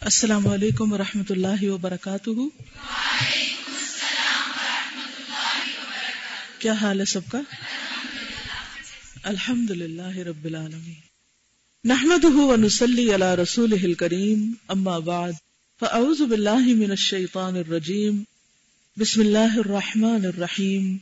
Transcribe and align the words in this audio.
السلام 0.00 0.46
علیکم 0.48 0.92
ورحمۃ 0.92 1.28
اللہ 1.30 1.64
وبرکاتہ 1.70 2.30
کیا 6.58 6.72
حال 6.72 7.00
ہے 7.00 7.04
سب 7.04 7.24
کا؟ 7.28 7.42
الحمد 9.22 9.70
للہ 9.70 10.14
رب 10.16 10.44
العالمین. 10.44 11.03
نحمده 11.86 12.42
ونصلي 12.42 13.02
على 13.12 13.34
رسوله 13.34 13.82
الكريم 13.86 14.44
اما 14.74 14.98
بعد 14.98 15.34
فاعوذ 15.80 16.26
بالله 16.26 16.74
من 16.74 16.92
الشيطان 16.92 17.56
الرجيم. 17.56 18.22
بسم 19.00 19.20
الله 19.20 19.58
الرحمن 19.58 20.24
الرحيم. 20.24 20.96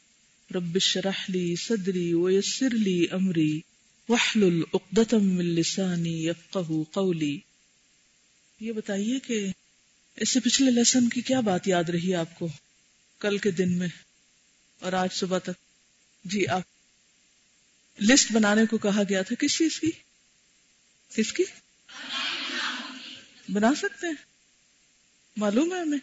رب 0.54 0.76
اشرح 0.76 1.30
لي 1.30 1.56
صدري 1.56 2.14
ويسر 2.14 2.74
لي 2.74 3.06
امري 3.12 3.60
واحلل 4.08 4.62
عقدة 4.74 5.18
من 5.18 5.54
لساني 5.54 6.24
يفقهوا 6.24 6.84
قولي. 6.92 7.36
یہ 8.60 8.72
بتائیے 8.72 9.18
کہ 9.18 9.46
اس 10.16 10.30
سے 10.30 10.40
پچھلے 10.40 10.70
لیسن 10.70 11.08
کی 11.08 11.20
کیا 11.20 11.40
بات 11.40 11.68
یاد 11.68 11.84
رہی 11.84 12.14
آپ 12.14 12.38
کو؟ 12.38 12.48
کل 13.18 13.38
کے 13.38 13.50
دن 13.50 13.78
میں 13.78 13.88
اور 14.80 14.92
آج 14.92 15.08
صبح 15.12 15.38
تک؟ 15.38 15.66
جی 16.24 16.46
آپ 16.48 16.62
لسٹ 18.02 18.32
بنانے 18.32 18.66
کو 18.66 18.78
کہا 18.78 19.02
گیا 19.08 19.22
تھا، 19.22 19.34
کس 19.34 19.58
چیز 19.58 19.80
کی؟ 19.80 20.11
کس 21.14 21.32
کی 21.32 21.42
بنا 23.48 23.74
سکتے 23.74 24.06
ہیں۔ 24.06 24.14
معلوم 25.36 25.74
ہے 25.74 25.80
ہمیں۔ 25.80 25.98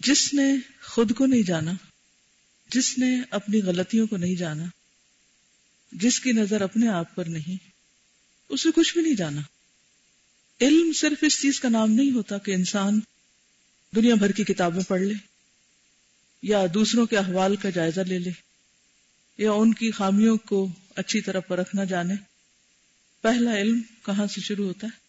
جس 0.00 0.34
نے 0.34 0.56
خود 0.82 1.14
کو 1.14 1.26
نہیں 1.26 1.42
جانا، 1.42 1.72
جس 2.70 2.98
نے 2.98 3.20
اپنی 3.30 3.62
غلطیوں 3.62 4.06
کو 4.06 4.16
نہیں 4.16 4.34
جانا، 4.34 4.64
جس 5.92 6.20
کی 6.20 6.32
نظر 6.32 6.60
اپنے 6.60 6.88
آپ 6.88 7.14
پر 7.14 7.24
نہیں، 7.24 7.68
اسے 8.48 8.68
کچھ 8.74 8.94
بھی 8.94 9.02
نہیں 9.02 9.14
جانا۔ 9.14 9.40
علم 10.60 10.92
صرف 10.92 11.24
اس 11.24 11.40
چیز 11.40 11.60
کا 11.60 11.68
نام 11.68 11.90
نہیں 11.90 12.10
ہوتا 12.10 12.38
کہ 12.38 12.50
انسان 12.50 13.00
دنیا 13.94 14.14
بھر 14.14 14.32
کی 14.32 14.44
کتابیں 14.44 14.82
پڑھ 14.88 15.02
لے، 15.02 15.14
یا 16.42 16.62
دوسروں 16.74 17.06
کے 17.06 17.16
احوال 17.16 17.56
کا 17.56 17.70
جائزہ 17.70 18.00
لے 18.00 18.18
لے، 18.18 18.30
یا 19.38 19.52
ان 19.52 19.74
کی 19.74 19.90
خامیوں 19.90 20.36
کو 20.36 20.68
اچھی 20.96 21.20
طرح 21.20 21.40
پرکھنا 21.40 21.84
جانے۔ 21.84 22.35
پہلا 23.20 23.58
علم 23.58 23.80
کہاں 24.06 24.26
سے 24.26 24.40
شروع 24.40 24.66
ہوتا 24.66 24.86
ہے؟ 24.86 25.06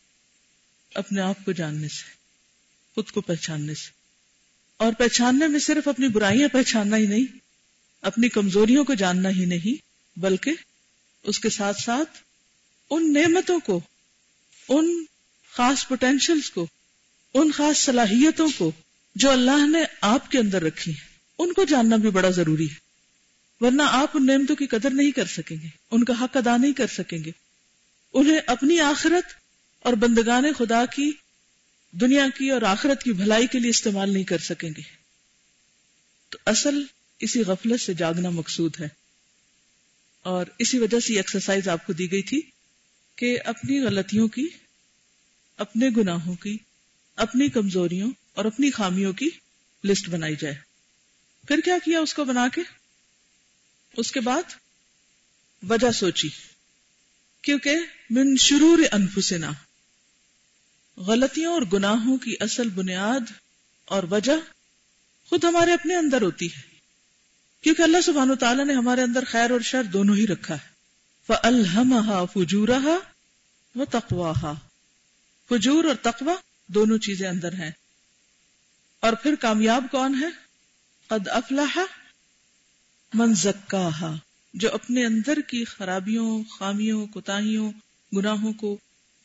اپنے 0.93 1.21
آپ 1.21 1.45
کو 1.45 1.51
جاننے 1.51 1.87
سے، 1.87 2.03
خود 2.95 3.11
کو 3.11 3.21
پہچاننے 3.21 3.73
سے۔ 3.73 3.89
اور 4.77 4.93
پہچاننے 4.93 5.47
میں 5.47 5.59
صرف 5.59 5.87
اپنی 5.87 6.07
برائیاں 6.07 6.47
پہچاننا 6.47 6.97
ہی 6.97 7.05
نہیں، 7.05 7.37
اپنی 8.01 8.29
کمزوریوں 8.29 8.83
کو 8.83 8.93
جاننا 8.93 9.29
ہی 9.29 9.45
نہیں، 9.45 9.81
بلکہ 10.19 10.51
اس 11.23 11.39
کے 11.39 11.49
ساتھ 11.49 11.81
ساتھ 11.81 12.17
ان 12.89 13.13
نعمتوں 13.13 13.59
کو، 13.59 13.79
ان 14.69 15.05
خاص 15.53 15.87
پوٹینشلز 15.87 16.49
کو، 16.49 16.67
ان 17.33 17.51
خاص 17.51 17.77
صلاحیتوں 17.77 18.47
کو 18.57 18.71
جو 19.15 19.31
اللہ 19.31 19.67
نے 19.67 19.79
آپ 20.01 20.31
کے 20.31 20.37
اندر 20.37 20.61
رکھی 20.61 20.91
ہیں، 20.91 21.17
ان 21.39 21.53
کو 21.53 21.63
جاننا 21.63 21.95
بھی 21.95 22.09
بڑا 22.09 22.29
ضروری 22.29 22.69
ہے۔ 22.69 22.75
ورنہ 23.59 23.81
آپ 23.85 24.11
ان 24.13 24.25
نعمتوں 24.25 24.55
کی 24.55 24.67
قدر 24.67 24.89
نہیں 24.89 25.11
کر 25.11 25.25
سکیں 25.25 25.57
گے، 25.63 25.67
ان 25.91 26.03
کا 26.03 26.13
حق 26.21 26.37
ادا 26.37 26.57
نہیں 26.57 26.73
کر 26.73 26.87
سکیں 26.87 27.23
گے۔ 27.23 27.31
انہیں 28.13 28.39
اپنی 28.47 28.79
آخرت 28.79 29.33
اور 29.79 29.93
بندگان 29.93 30.43
خدا 30.57 30.85
کی، 30.85 31.11
دنیا 31.91 32.27
کی 32.37 32.49
اور 32.49 32.61
آخرت 32.61 33.03
کی 33.03 33.13
بھلائی 33.13 33.47
کے 33.47 33.59
لیے 33.59 33.69
استعمال 33.69 34.13
نہیں 34.13 34.23
کر 34.23 34.37
سکیں 34.37 34.69
گے۔ 34.77 34.81
تو 36.29 36.37
اصل 36.45 36.83
اسی 37.19 37.41
غفلت 37.41 37.81
سے 37.81 37.93
جاگنا 37.93 38.29
مقصود 38.29 38.79
ہے۔ 38.79 38.87
اور 40.23 40.45
اسی 40.59 40.79
وجہ 40.79 40.99
سے 40.99 41.13
یہ 41.13 41.19
ایکسرسائز 41.19 41.67
آپ 41.67 41.87
کو 41.87 41.93
دی 41.93 42.11
گئی 42.11 42.21
تھی 42.21 42.41
کہ 43.15 43.37
اپنی 43.45 43.79
غلطیوں 43.79 44.27
کی، 44.27 44.47
اپنے 45.57 45.89
گناہوں 45.97 46.35
کی، 46.35 46.57
اپنی 47.15 47.49
کمزوریوں 47.49 48.11
اور 48.33 48.45
اپنی 48.45 48.71
خامیوں 48.71 49.13
کی 49.13 49.29
لسٹ 49.83 50.09
بنائی 50.09 50.35
جائے۔ 50.35 50.55
پھر 51.47 51.59
کیا 51.65 51.77
کیا 51.85 51.99
اس 51.99 52.13
کو 52.13 52.23
بنا 52.23 52.47
کے؟ 52.53 52.61
اس 53.97 54.11
کے 54.11 54.19
بعد 54.19 54.41
وجہ 55.69 55.91
سوچی۔ 55.91 56.29
کیونکہ 57.41 57.75
من 58.09 58.37
شرور 58.37 58.79
انفسنا، 58.91 59.51
غلطیوں 60.97 61.53
اور 61.53 61.61
گناہوں 61.73 62.17
کی 62.17 62.35
اصل 62.39 62.69
بنیاد 62.69 63.31
اور 63.85 64.03
وجہ 64.03 64.31
خود 65.29 65.43
ہمارے 65.43 65.73
اپنے 65.73 65.95
اندر 65.95 66.21
ہوتی 66.21 66.47
ہے۔ 66.47 66.61
کیونکہ 67.61 67.81
اللہ 67.81 68.01
سبحانہ 68.01 68.33
تعالیٰ 68.33 68.65
نے 68.65 68.73
ہمارے 68.73 69.01
اندر 69.01 69.23
خیر 69.27 69.51
اور 69.51 69.59
شر 69.59 69.83
دونوں 69.83 70.15
ہی 70.15 70.27
رکھا 70.27 70.55
ہے۔ 70.55 70.77
فَأَلْهَمَهَا 71.27 72.25
فُجُورَهَا 72.25 72.97
وَتَقْوَاهَا۔ 73.75 74.53
فجور 75.49 75.83
اور 75.83 75.95
تقوی 75.95 76.33
دونوں 76.67 76.97
چیزیں 76.97 77.29
اندر 77.29 77.53
ہیں۔ 77.53 77.71
اور 78.99 79.13
پھر 79.13 79.35
کامیاب 79.35 79.83
کون 79.91 80.23
ہے؟ 80.23 80.27
قد 81.07 81.27
افلاح 81.27 81.77
من 83.13 83.35
زکاہا 83.35 84.15
جو 84.59 84.73
اپنے 84.73 85.05
اندر 85.05 85.41
کی 85.47 85.65
خرابیوں، 85.65 86.43
خامیوں، 86.43 87.07
کوتاہیوں، 87.07 87.71
گناہوں 88.15 88.53
کو 88.53 88.77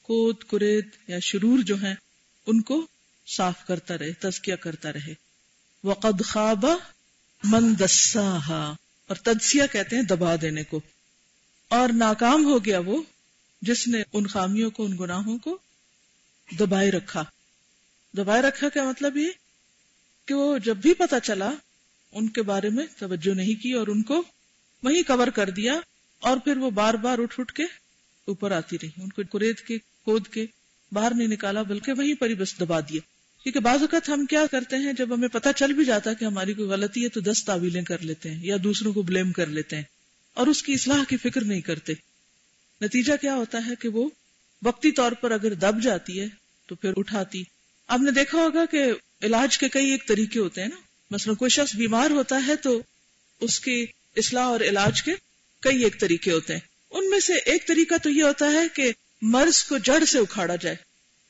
کود، 0.02 0.36
کرید 0.36 0.88
یا 1.08 1.18
شرور 1.18 1.58
جو 1.58 1.76
ہیں، 1.76 1.94
ان 2.46 2.60
کو 2.60 2.86
صاف 3.36 3.66
کرتا 3.66 3.98
رہے، 3.98 4.12
تزکیہ 4.12 4.54
کرتا 4.54 4.92
رہے۔ 4.92 5.14
وقد 5.84 6.24
خواب 6.24 6.66
من 7.44 7.74
اور 9.06 9.14
تجسیہ 9.14 9.62
کہتے 9.72 9.96
ہیں 9.96 10.02
دبا 10.02 10.36
دینے 10.40 10.64
کو۔ 10.64 10.80
اور 11.68 11.88
ناکام 11.92 12.44
ہو 12.44 12.64
گیا 12.64 12.78
وہ 12.78 13.02
جس 13.62 13.88
نے 13.88 14.02
ان 14.12 14.26
خامیوں 14.26 14.70
کو، 14.70 14.84
ان 14.84 14.96
گناہوں 15.00 15.38
کو 15.38 15.58
دبائے 16.58 16.90
رکھا۔ 16.90 17.24
دبائے 18.16 18.42
رکھا 18.42 18.68
کیا 18.68 18.84
مطلب 18.84 19.16
یہ؟ 19.16 19.28
کہ 20.26 20.34
وہ 20.34 20.58
جب 20.58 20.76
بھی 20.76 20.94
پتا 20.94 21.20
چلا، 21.20 21.50
ان 22.12 22.28
کے 22.28 22.42
بارے 22.42 22.68
میں 22.68 22.86
توجہ 22.98 23.34
نہیں 23.34 23.62
کی 23.62 23.72
اور 23.72 23.86
ان 23.86 24.02
کو 24.02 24.24
وہی 24.82 25.02
کور 25.02 25.26
کر 25.26 25.50
دیا 25.50 25.80
اور 26.20 26.36
پھر 26.36 26.56
وہ 26.56 26.70
بار 26.70 26.94
بار 26.94 27.18
اٹھ 27.18 27.40
اٹھ 27.40 27.52
کے 27.52 27.62
اوپر 28.24 28.50
آتی 28.50 28.76
رہی۔ 28.82 28.88
ان 28.96 29.08
کو 29.08 29.22
کرید 29.22 29.56
کے، 29.56 29.78
کود 30.04 30.28
کے 30.28 30.46
باہر 30.92 31.14
نہیں 31.14 31.28
نکالا، 31.28 31.62
بلکہ 31.62 31.92
وہیں 31.92 32.14
پر 32.14 32.28
ہی 32.28 32.34
بس 32.34 32.60
دبا 32.60 32.80
دیا۔ 32.80 33.00
کیونکہ 33.42 33.60
بعض 33.60 33.80
اوقات 33.80 34.08
ہم 34.08 34.26
کیا 34.26 34.46
کرتے 34.50 34.76
ہیں، 34.76 34.92
جب 34.92 35.14
ہمیں 35.14 35.28
پتا 35.28 35.52
چل 35.52 35.72
بھی 35.72 35.84
جاتا 35.84 36.12
کہ 36.12 36.24
ہماری 36.24 36.54
کوئی 36.54 36.68
غلطی 36.68 37.04
ہے 37.04 37.08
تو 37.08 37.20
دس 37.20 37.44
تعویلیں 37.44 37.82
کر 37.82 37.98
لیتے 37.98 38.30
ہیں 38.30 38.46
یا 38.46 38.56
دوسروں 38.64 38.92
کو 38.92 39.02
بلیم 39.02 39.32
کر 39.32 39.46
لیتے 39.46 39.76
ہیں 39.76 39.82
اور 40.34 40.46
اس 40.46 40.62
کی 40.62 40.74
اصلاح 40.74 41.04
کی 41.08 41.16
فکر 41.16 41.44
نہیں 41.44 41.60
کرتے۔ 41.60 41.92
نتیجہ 42.80 43.12
کیا 43.20 43.34
ہوتا 43.34 43.66
ہے 43.66 43.74
کہ 43.80 43.88
وہ 43.88 44.08
وقتی 44.62 44.90
طور 44.90 45.12
پر 45.12 45.30
اگر 45.30 45.54
دب 45.54 45.82
جاتی 45.82 46.20
ہے 46.20 46.28
تو 46.66 46.74
پھر 46.74 46.92
اٹھاتی۔ 46.96 47.42
آپ 47.88 48.00
نے 48.00 48.10
دیکھا 48.10 48.38
ہوگا 48.38 48.64
کہ 48.64 48.84
علاج 49.22 49.58
کے 49.58 49.68
کئی 49.68 49.90
ایک 49.90 50.08
طریقے 50.08 50.40
ہوتے 50.40 50.60
ہیں 50.60 50.68
نا۔ 50.68 50.76
مثلا 51.10 51.34
کوئی 51.34 51.48
شخص 51.48 51.76
بیمار 51.76 52.10
ہوتا 52.10 52.42
ہے 52.46 52.56
تو 52.56 52.82
اس 53.40 53.60
کی 53.60 53.86
اصلاح 54.16 54.44
اور 54.44 54.60
علاج 54.60 55.02
کے 55.02 55.12
کئی 55.60 55.84
ایک 55.84 56.00
طریقے 56.00 56.32
ہوتے 56.32 56.52
ہیں۔ 56.52 56.60
ان 56.90 57.10
میں 57.10 57.20
سے 57.20 57.34
ایک 57.34 57.66
طریقہ 57.66 57.94
تو 58.02 58.10
یہ 58.10 58.22
ہوتا 58.22 58.52
ہے 58.52 58.68
کہ 58.74 58.92
مرض 59.22 59.64
کو 59.64 59.78
جڑ 59.78 60.04
سے 60.04 60.18
اکھاڑا 60.18 60.56
جائے۔ 60.56 60.76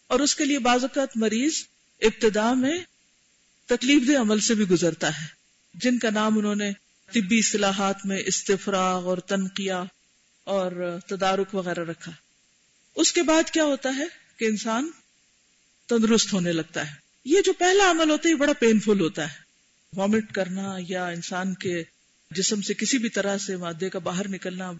اور 0.06 0.20
اس 0.20 0.34
کے 0.34 0.44
لیے 0.44 0.58
بعض 0.58 0.82
اوقات 0.82 1.17
مریض 1.17 1.52
ابتدا 2.00 2.52
میں 2.52 2.79
تکلیف 3.67 4.08
دہ 4.08 4.17
عمل 4.17 4.40
سے 4.40 4.55
بھی 4.55 4.64
گزرتا 4.64 5.08
ہے۔ 5.08 5.26
جن 5.75 5.99
کا 5.99 6.11
نام 6.11 6.38
انہوں 6.38 6.55
نے 6.55 6.73
طبی 7.12 7.38
اصلاحات 7.38 8.06
میں 8.06 8.23
استفراغ 8.26 9.05
اور 9.05 9.19
تنقیہ 9.19 9.73
اور 10.44 10.99
تدارک 11.06 11.55
وغیرہ 11.55 11.84
رکھا۔ 11.84 12.12
اس 12.94 13.12
کے 13.12 13.23
بعد 13.23 13.50
کیا 13.50 13.64
ہوتا 13.64 13.88
ہے 13.96 14.05
کہ 14.37 14.44
انسان 14.44 14.90
تندرست 15.88 16.32
ہونے 16.32 16.52
لگتا 16.52 16.90
ہے۔ 16.90 16.94
یہ 17.25 17.40
جو 17.44 17.52
پہلا 17.52 17.90
عمل 17.90 18.11
ہوتا 18.11 18.29
ہے، 18.29 18.34
یہ 18.34 18.38
بڑا 18.38 18.52
پینفل 18.52 19.00
ہوتا 19.00 19.32
ہے۔ 19.32 19.37
وامٹ 19.96 20.32
کرنا 20.34 20.76
یا 20.88 21.06
انسان 21.06 21.55
کے 21.55 21.82
جسم 22.34 22.61
سے 22.61 22.75
کسی 22.75 22.99
بھی 22.99 23.08
طرح 23.08 23.38
سے 23.38 23.56
مادے 23.56 23.90
کا 23.90 23.99
باہر 23.99 24.29
نکلنا 24.29 24.73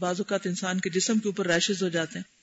بعض 0.00 0.20
اوقات 0.20 0.46
انسان 0.46 0.80
کے 0.80 0.90
جسم 0.90 1.18
کے 1.18 1.28
اوپر 1.28 1.46
ریشز 1.46 1.82
ہو 1.82 1.88
جاتے 1.88 2.18
ہیں۔ 2.18 2.36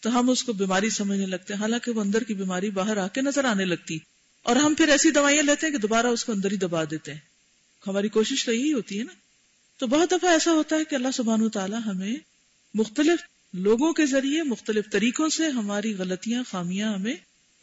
تو 0.00 0.18
ہم 0.18 0.30
اس 0.30 0.42
کو 0.42 0.52
بیماری 0.52 0.90
سمجھنے 0.90 1.26
لگتے 1.26 1.54
ہیں۔ 1.54 1.60
حالانکہ 1.60 1.90
وہ 1.90 2.00
اندر 2.00 2.22
کی 2.22 2.34
بیماری 2.34 2.70
باہر 2.70 2.96
آ 2.96 3.08
کے 3.08 3.20
نظر 3.20 3.44
آنے 3.44 3.64
لگتی۔ 3.64 3.98
اور 4.42 4.56
ہم 4.56 4.74
پھر 4.74 4.88
ایسی 4.88 5.10
دوائیاں 5.10 5.42
لیتے 5.42 5.66
ہیں 5.66 5.72
کہ 5.72 5.78
دوبارہ 5.78 6.06
اس 6.06 6.24
کو 6.24 6.32
اندر 6.32 6.50
ہی 6.50 6.56
دبا 6.56 6.84
دیتے 6.84 7.12
ہیں۔ 7.12 7.20
ہماری 7.86 8.08
کوشش 8.08 8.44
تو 8.44 8.52
یہی 8.52 8.72
ہوتی 8.72 8.98
ہے 8.98 9.04
نا۔ 9.04 9.12
تو 9.78 9.86
بہت 9.86 10.10
دفعہ 10.10 10.30
ایسا 10.30 10.52
ہوتا 10.52 10.76
ہے 10.76 10.84
کہ 10.84 10.94
اللہ 10.94 11.10
سبحان 11.14 11.42
و 11.42 11.48
تعالیٰ 11.48 11.80
ہمیں 11.86 12.16
مختلف 12.74 13.22
لوگوں 13.52 13.92
کے 13.92 14.06
ذریعے 14.06 14.42
مختلف 14.42 14.84
طریقوں 14.92 15.28
سے 15.28 15.48
ہماری 15.48 15.94
غلطیاں، 15.98 16.42
خامیاں 16.50 16.92
ہمیں 16.92 17.14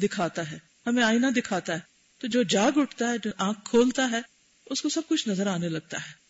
دکھاتا 0.02 0.52
ہے۔ 0.52 0.60
ہمیں 0.88 1.04
آئینہ 1.04 1.28
دکھاتا 1.28 1.74
ہے۔ 1.74 1.80
تو 2.20 2.28
جو 2.28 2.44
جاگ 2.44 2.72
اٹھتا 2.76 3.12
ہے، 3.12 3.18
جو 3.18 3.30
آنکھ 3.38 3.60
کھولتا 3.66 4.12
ہے، 4.12 4.22
اس 4.66 4.82
کو 4.82 4.90
سب 4.90 5.02
کچھ 5.08 5.30
نظر 5.30 5.48
آنے 5.48 5.70
لگتا 5.70 5.98
ہے۔ 5.98 6.21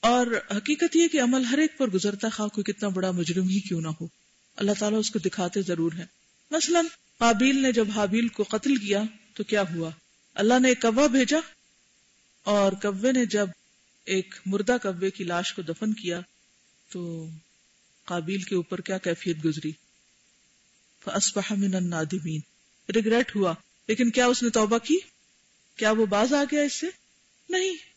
اور 0.00 0.26
حقیقت 0.50 0.96
یہ 0.96 1.08
کہ 1.08 1.20
عمل 1.20 1.44
ہر 1.44 1.58
ایک 1.58 1.78
پر 1.78 1.88
گزرتا 1.88 2.28
خواہ 2.28 2.48
کوئی 2.48 2.72
کتنا 2.72 2.88
بڑا 2.88 3.10
مجرم 3.10 3.48
ہی 3.48 3.60
کیوں 3.60 3.80
نہ 3.80 3.88
ہو۔ 3.88 4.06
اللہ 4.56 4.72
تعالیٰ 4.78 4.98
اس 4.98 5.10
کو 5.10 5.18
دکھاتے 5.18 5.62
ضرور 5.62 5.92
ہے 5.92 6.06
مثلا 6.50 6.82
قابیل 7.18 7.62
نے 7.62 7.72
جب 7.72 7.90
حابیل 7.90 8.28
کو 8.28 8.42
قتل 8.42 8.76
کیا 8.76 9.02
تو 9.34 9.44
کیا 9.44 9.62
ہوا؟ 9.74 9.90
اللہ 10.34 10.58
نے 10.58 10.68
ایک 10.68 10.82
کوا 10.82 11.06
بھیجا 11.06 11.38
اور 12.42 12.72
کبے 12.72 13.12
نے 13.12 13.26
جب 13.26 13.46
ایک 14.04 14.34
مردہ 14.46 14.76
کبے 14.82 15.10
کی 15.10 15.24
لاش 15.24 15.52
کو 15.52 15.62
دفن 15.62 15.92
کیا 15.92 16.20
تو 16.92 17.28
قابیل 18.04 18.42
کے 18.42 18.54
اوپر 18.54 18.80
کیا 18.80 18.98
کیفیت 18.98 19.44
گزری؟ 19.44 19.72
من 21.06 21.84
ریگریٹ 22.94 23.36
ہوا۔ 23.36 23.54
لیکن 23.88 24.10
کیا 24.10 24.26
اس 24.26 24.42
نے 24.42 24.50
توبہ 24.50 24.78
کی؟ 24.78 24.98
کیا 25.76 25.90
وہ 25.90 26.06
باز 26.06 26.32
آ 26.32 26.44
گیا 26.52 26.62
اس 26.62 26.80
سے؟ 26.80 26.86
نہیں۔ 27.48 27.89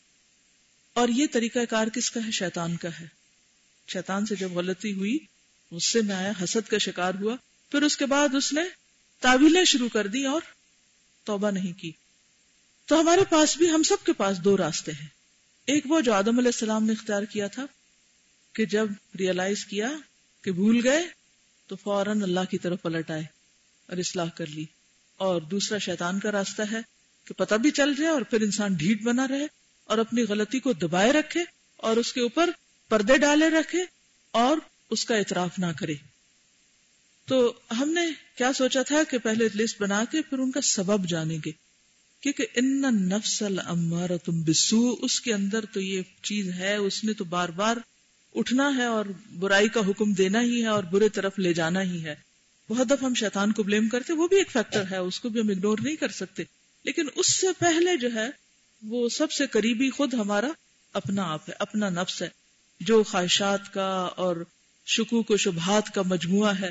اور 0.94 1.08
یہ 1.08 1.26
طریقہ 1.32 1.58
کار 1.70 1.86
کس 1.86 2.10
کا 2.10 2.20
ہے؟ 2.26 2.30
شیطان 2.30 2.76
کا 2.76 2.88
ہے۔ 3.00 3.06
شیطان 3.88 4.26
سے 4.26 4.34
جب 4.34 4.52
غلطی 4.52 4.92
ہوئی 4.92 5.18
غصے 5.72 6.02
میں 6.02 6.14
آیا 6.14 6.32
حسد 6.44 6.68
کا 6.68 6.78
شکار 6.78 7.14
ہوا۔ 7.20 7.36
پھر 7.70 7.82
اس 7.82 7.96
کے 7.96 8.06
بعد 8.06 8.34
اس 8.34 8.52
نے 8.52 8.60
تعویلیں 9.20 9.64
شروع 9.64 9.88
کر 9.88 10.06
دی 10.06 10.26
اور 10.26 10.40
توبہ 11.24 11.50
نہیں 11.50 11.72
کی۔ 11.72 11.92
تو 12.86 13.00
ہمارے 13.00 13.20
پاس 13.30 13.56
بھی 13.56 13.70
ہم 13.70 13.82
سب 13.82 14.06
کے 14.06 14.12
پاس 14.12 14.38
دو 14.44 14.56
راستے 14.56 14.92
ہیں۔ 14.92 15.06
ایک 15.66 15.84
وہ 15.86 16.00
جو 16.00 16.12
آدم 16.14 16.38
علیہ 16.38 16.48
السلام 16.48 16.84
نے 16.84 16.92
اختیار 16.92 17.22
کیا 17.22 17.46
تھا 17.46 17.66
کہ 18.52 18.64
جب 18.64 18.86
ریئلائز 19.18 19.64
کیا 19.64 19.90
کہ 20.42 20.52
بھول 20.52 20.80
گئے، 20.84 21.08
تو 21.66 21.76
فوراً 21.76 22.22
اللہ 22.22 22.40
کی 22.50 22.58
طرف 22.58 22.82
پلٹ 22.82 23.10
آئے 23.10 23.22
اور 23.86 23.96
اصلاح 23.96 24.28
کر 24.28 24.46
لی۔ 24.46 24.64
اور 25.16 25.40
دوسرا 25.40 25.78
شیطان 25.78 26.20
کا 26.20 26.32
راستہ 26.32 26.62
ہے 26.72 26.78
کہ 27.24 27.34
پتہ 27.34 27.54
بھی 27.54 27.70
چل 27.70 27.94
جائے 27.94 28.10
اور 28.10 28.22
پھر 28.22 28.40
انسان 28.40 28.74
ڈھیٹ 28.74 29.02
بنا 29.02 29.28
رہے۔ 29.28 29.63
اور 29.84 29.98
اپنی 29.98 30.22
غلطی 30.22 30.60
کو 30.60 30.72
دبائے 30.72 31.12
رکھے 31.12 31.44
اور 31.76 31.96
اس 31.96 32.12
کے 32.12 32.20
اوپر 32.20 32.50
پردے 32.88 33.18
ڈالے 33.18 33.50
رکھے 33.50 33.84
اور 34.30 34.56
اس 34.90 35.04
کا 35.04 35.16
اعتراف 35.16 35.58
نہ 35.58 35.66
کرے۔ 35.78 35.94
تو 37.26 37.52
ہم 37.78 37.88
نے 37.88 38.00
کیا 38.36 38.52
سوچا 38.52 38.82
تھا 38.82 39.02
کہ 39.10 39.18
پہلے 39.18 39.48
لسٹ 39.54 39.82
بنا 39.82 40.04
کے 40.10 40.22
پھر 40.22 40.38
ان 40.38 40.50
کا 40.50 40.60
سبب 40.60 41.08
جانیں 41.08 41.38
گے۔ 41.46 41.50
کیونکہ 42.20 42.46
ان 42.54 42.82
نفس 43.08 43.42
المار 43.42 44.16
تم 44.16 44.42
بسو 44.42 44.96
اس 45.02 45.20
کے 45.20 45.34
اندر 45.34 45.64
تو 45.64 45.80
یہ 45.80 46.02
چیز 46.22 46.48
ہے، 46.48 46.76
اس 46.76 47.04
نے 47.04 47.12
تو 47.12 47.24
بار 47.24 47.48
بار 47.48 47.76
اٹھنا 48.34 48.76
ہے 48.76 48.84
اور 48.84 49.04
برائی 49.38 49.68
کا 49.68 49.80
حکم 49.80 50.12
دینا 50.12 50.42
ہی 50.42 50.62
ہے 50.62 50.66
اور 50.66 50.82
برے 50.82 51.08
طرف 51.08 51.38
لے 51.38 51.52
جانا 51.52 51.82
ہی 51.82 52.04
ہے۔ 52.04 52.14
بہت 52.68 52.86
دفعہ 52.86 53.08
ہم 53.08 53.14
شیطان 53.14 53.52
کو 53.52 53.62
بلیم 53.62 53.88
کرتے، 53.88 54.12
وہ 54.12 54.28
بھی 54.28 54.36
ایک 54.36 54.50
فیکٹر 54.50 54.82
ہے، 54.90 54.96
اس 54.96 55.20
کو 55.20 55.28
بھی 55.28 55.40
ہم 55.40 55.48
اگنور 55.48 55.78
نہیں 55.82 55.96
کر 55.96 56.08
سکتے۔ 56.08 56.42
لیکن 56.84 57.06
اس 57.14 57.36
سے 57.36 57.46
پہلے 57.58 57.96
جو 57.96 58.08
ہے 58.14 58.43
وہ 58.88 59.08
سب 59.08 59.32
سے 59.32 59.46
قریبی 59.46 59.90
خود 59.90 60.14
ہمارا 60.14 60.48
اپنا 60.92 61.32
آپ 61.32 61.48
ہے، 61.48 61.54
اپنا 61.58 61.88
نفس 61.88 62.22
ہے۔ 62.22 62.28
جو 62.80 63.02
خواہشات 63.02 63.74
کا 63.74 64.08
اور 64.16 64.36
شکوک 64.86 65.30
و 65.30 65.36
شبہات 65.36 65.94
کا 65.94 66.02
مجموعہ 66.02 66.52
ہے 66.60 66.70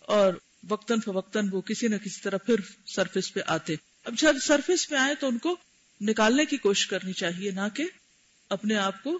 اور 0.00 0.32
وقتاً 0.68 1.00
فوقتاً 1.00 1.48
وہ 1.52 1.60
کسی 1.60 1.88
نہ 1.88 1.96
کسی 1.96 2.20
طرح 2.20 2.36
پھر 2.36 2.54
سرفس 2.86 3.34
پہ 3.34 3.40
آتے۔ 3.46 3.74
اب 4.04 4.14
جب 4.18 4.36
سرفس 4.42 4.88
پہ 4.88 4.94
آئے 4.94 5.14
تو 5.14 5.26
ان 5.26 5.38
کو 5.38 5.56
نکالنے 6.00 6.44
کی 6.44 6.56
کوشش 6.56 6.86
کرنی 6.86 7.12
چاہیے، 7.12 7.50
نہ 7.50 7.60
کہ 7.74 7.84
اپنے 8.48 8.76
آپ 8.76 9.02
کو 9.02 9.18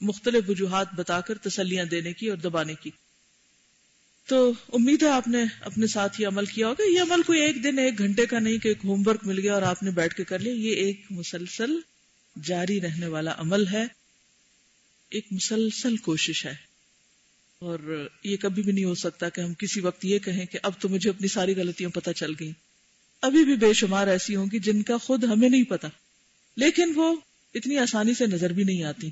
مختلف 0.00 0.44
وجوہات 0.48 0.86
بتا 0.94 1.20
کر 1.20 1.38
تسلیاں 1.38 1.84
دینے 1.84 2.12
کی 2.12 2.28
اور 2.28 2.36
دبانے 2.36 2.74
کی۔ 2.74 2.90
تو 4.26 4.52
امید 4.72 5.02
ہے 5.02 5.08
آپ 5.08 5.28
نے 5.28 5.44
اپنے 5.60 5.86
ساتھ 5.86 6.20
یہ 6.20 6.26
عمل 6.26 6.44
کیا 6.46 6.68
ہوگا۔ 6.68 6.90
یہ 6.90 7.00
عمل 7.00 7.22
کوئی 7.22 7.40
ایک 7.40 7.64
دن، 7.64 7.78
ایک 7.78 7.98
گھنٹے 7.98 8.26
کا 8.26 8.38
نہیں 8.38 8.58
کہ 8.58 8.68
ایک 8.68 8.78
ہوم 8.84 9.02
ورک 9.06 9.26
مل 9.26 9.38
گیا 9.38 9.54
اور 9.54 9.62
آپ 9.62 9.82
نے 9.82 9.90
بیٹھ 9.90 10.14
کے 10.14 10.24
کر 10.24 10.38
لیا۔ 10.38 10.52
یہ 10.52 10.70
ایک 10.70 11.02
مسلسل 11.10 11.78
جاری 12.44 12.80
رہنے 12.80 13.06
والا 13.06 13.34
عمل 13.38 13.68
ہے۔ 13.68 13.84
ایک 15.10 15.26
مسلسل 15.30 15.96
کوشش 15.96 16.46
ہے۔ 16.46 16.74
اور 17.58 18.08
یہ 18.24 18.36
کبھی 18.36 18.62
بھی 18.62 18.72
نہیں 18.72 18.84
ہو 18.84 18.94
سکتا 18.94 19.28
کہ 19.28 19.40
ہم 19.40 19.54
کسی 19.54 19.80
وقت 19.80 20.04
یہ 20.04 20.18
کہیں 20.18 20.46
کہ 20.46 20.58
اب 20.62 20.72
تو 20.80 20.88
مجھے 20.88 21.10
اپنی 21.10 21.28
ساری 21.28 21.56
غلطیاں 21.56 21.90
پتہ 21.90 22.10
چل 22.10 22.32
گئی 22.40 22.52
ابھی 23.22 23.44
بھی 23.44 23.56
بے 23.56 23.72
شمار 23.72 24.06
ایسی 24.06 24.36
ہوں 24.36 24.46
گی 24.52 24.58
جن 24.58 24.82
کا 24.82 24.96
خود 24.96 25.24
ہمیں 25.24 25.48
نہیں 25.48 25.64
پتا 25.64 25.88
لیکن 26.56 26.92
وہ 26.94 27.16
اتنی 27.54 27.78
آسانی 27.78 28.14
سے 28.14 28.26
نظر 28.26 28.52
بھی 28.52 28.64
نہیں 28.64 28.82
آتی۔ 28.82 29.10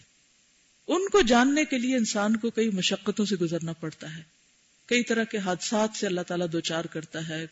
ان 0.89 1.09
کو 1.09 1.21
جاننے 1.21 1.65
کے 1.65 1.79
لیے 1.79 1.97
انسان 1.97 2.37
کو 2.37 2.51
کئی 2.51 2.71
مشقتوں 2.71 3.25
سے 3.25 3.37
گزرنا 3.37 3.73
پڑتا 3.73 4.17
ہے۔ 4.17 4.42
کئی 4.93 5.03
طرح 5.03 5.25
کے 5.25 5.39
حادثات 5.39 5.91
سے 5.97 6.07
اللہ 6.07 6.21
تعالیٰ 6.21 6.47
دو 6.53 6.61
چار 6.61 6.85
کرتا 6.85 7.29
ہے۔ 7.29 7.47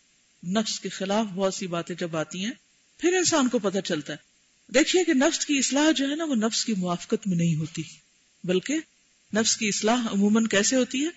نفس 0.46 0.80
کے 0.80 0.88
خلاف 0.88 1.26
بہت 1.26 1.54
سی 1.54 1.66
باتیں 1.66 1.94
جب 1.94 2.16
آتی 2.16 2.44
ہیں، 2.44 2.52
پھر 2.98 3.12
انسان 3.12 3.48
کو 3.48 3.58
پتہ 3.58 3.78
چلتا 3.78 4.12
ہے۔ 4.12 4.18
دیکھیے 4.74 5.04
کہ 5.04 5.14
نفس 5.14 5.46
کی 5.46 5.58
اصلاح 5.58 5.90
جو 5.90 6.10
ہے 6.10 6.14
نا، 6.14 6.24
وہ 6.24 6.34
نفس 6.34 6.64
کی 6.64 6.74
موافقت 6.74 7.26
میں 7.26 7.36
نہیں 7.36 7.56
ہوتی۔ 7.56 7.82
بلکہ 8.44 8.74
نفس 9.34 9.56
کی 9.56 9.68
اصلاح 9.68 10.06
عموماً 10.12 10.46
کیسے 10.46 10.76
ہوتی 10.76 11.04
ہے؟ 11.04 11.08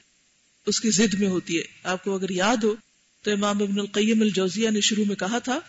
اس 0.66 0.80
کی 0.80 0.90
ضد 0.90 1.14
میں 1.14 1.28
ہوتی 1.28 1.58
ہے۔ 1.58 1.64
آپ 1.84 2.04
کو 2.04 2.16
اگر 2.16 2.30
یاد 2.30 2.58
ہو، 2.64 2.76
تو 3.22 3.32
امام 3.32 3.64
ابن 3.64 3.80
القیم 3.80 4.22
الجوزیہ 4.22 4.70
نے 4.70 4.82
شروع 4.82 5.06
میں 5.06 5.16
کہا 5.16 5.40
تھا 5.40 5.60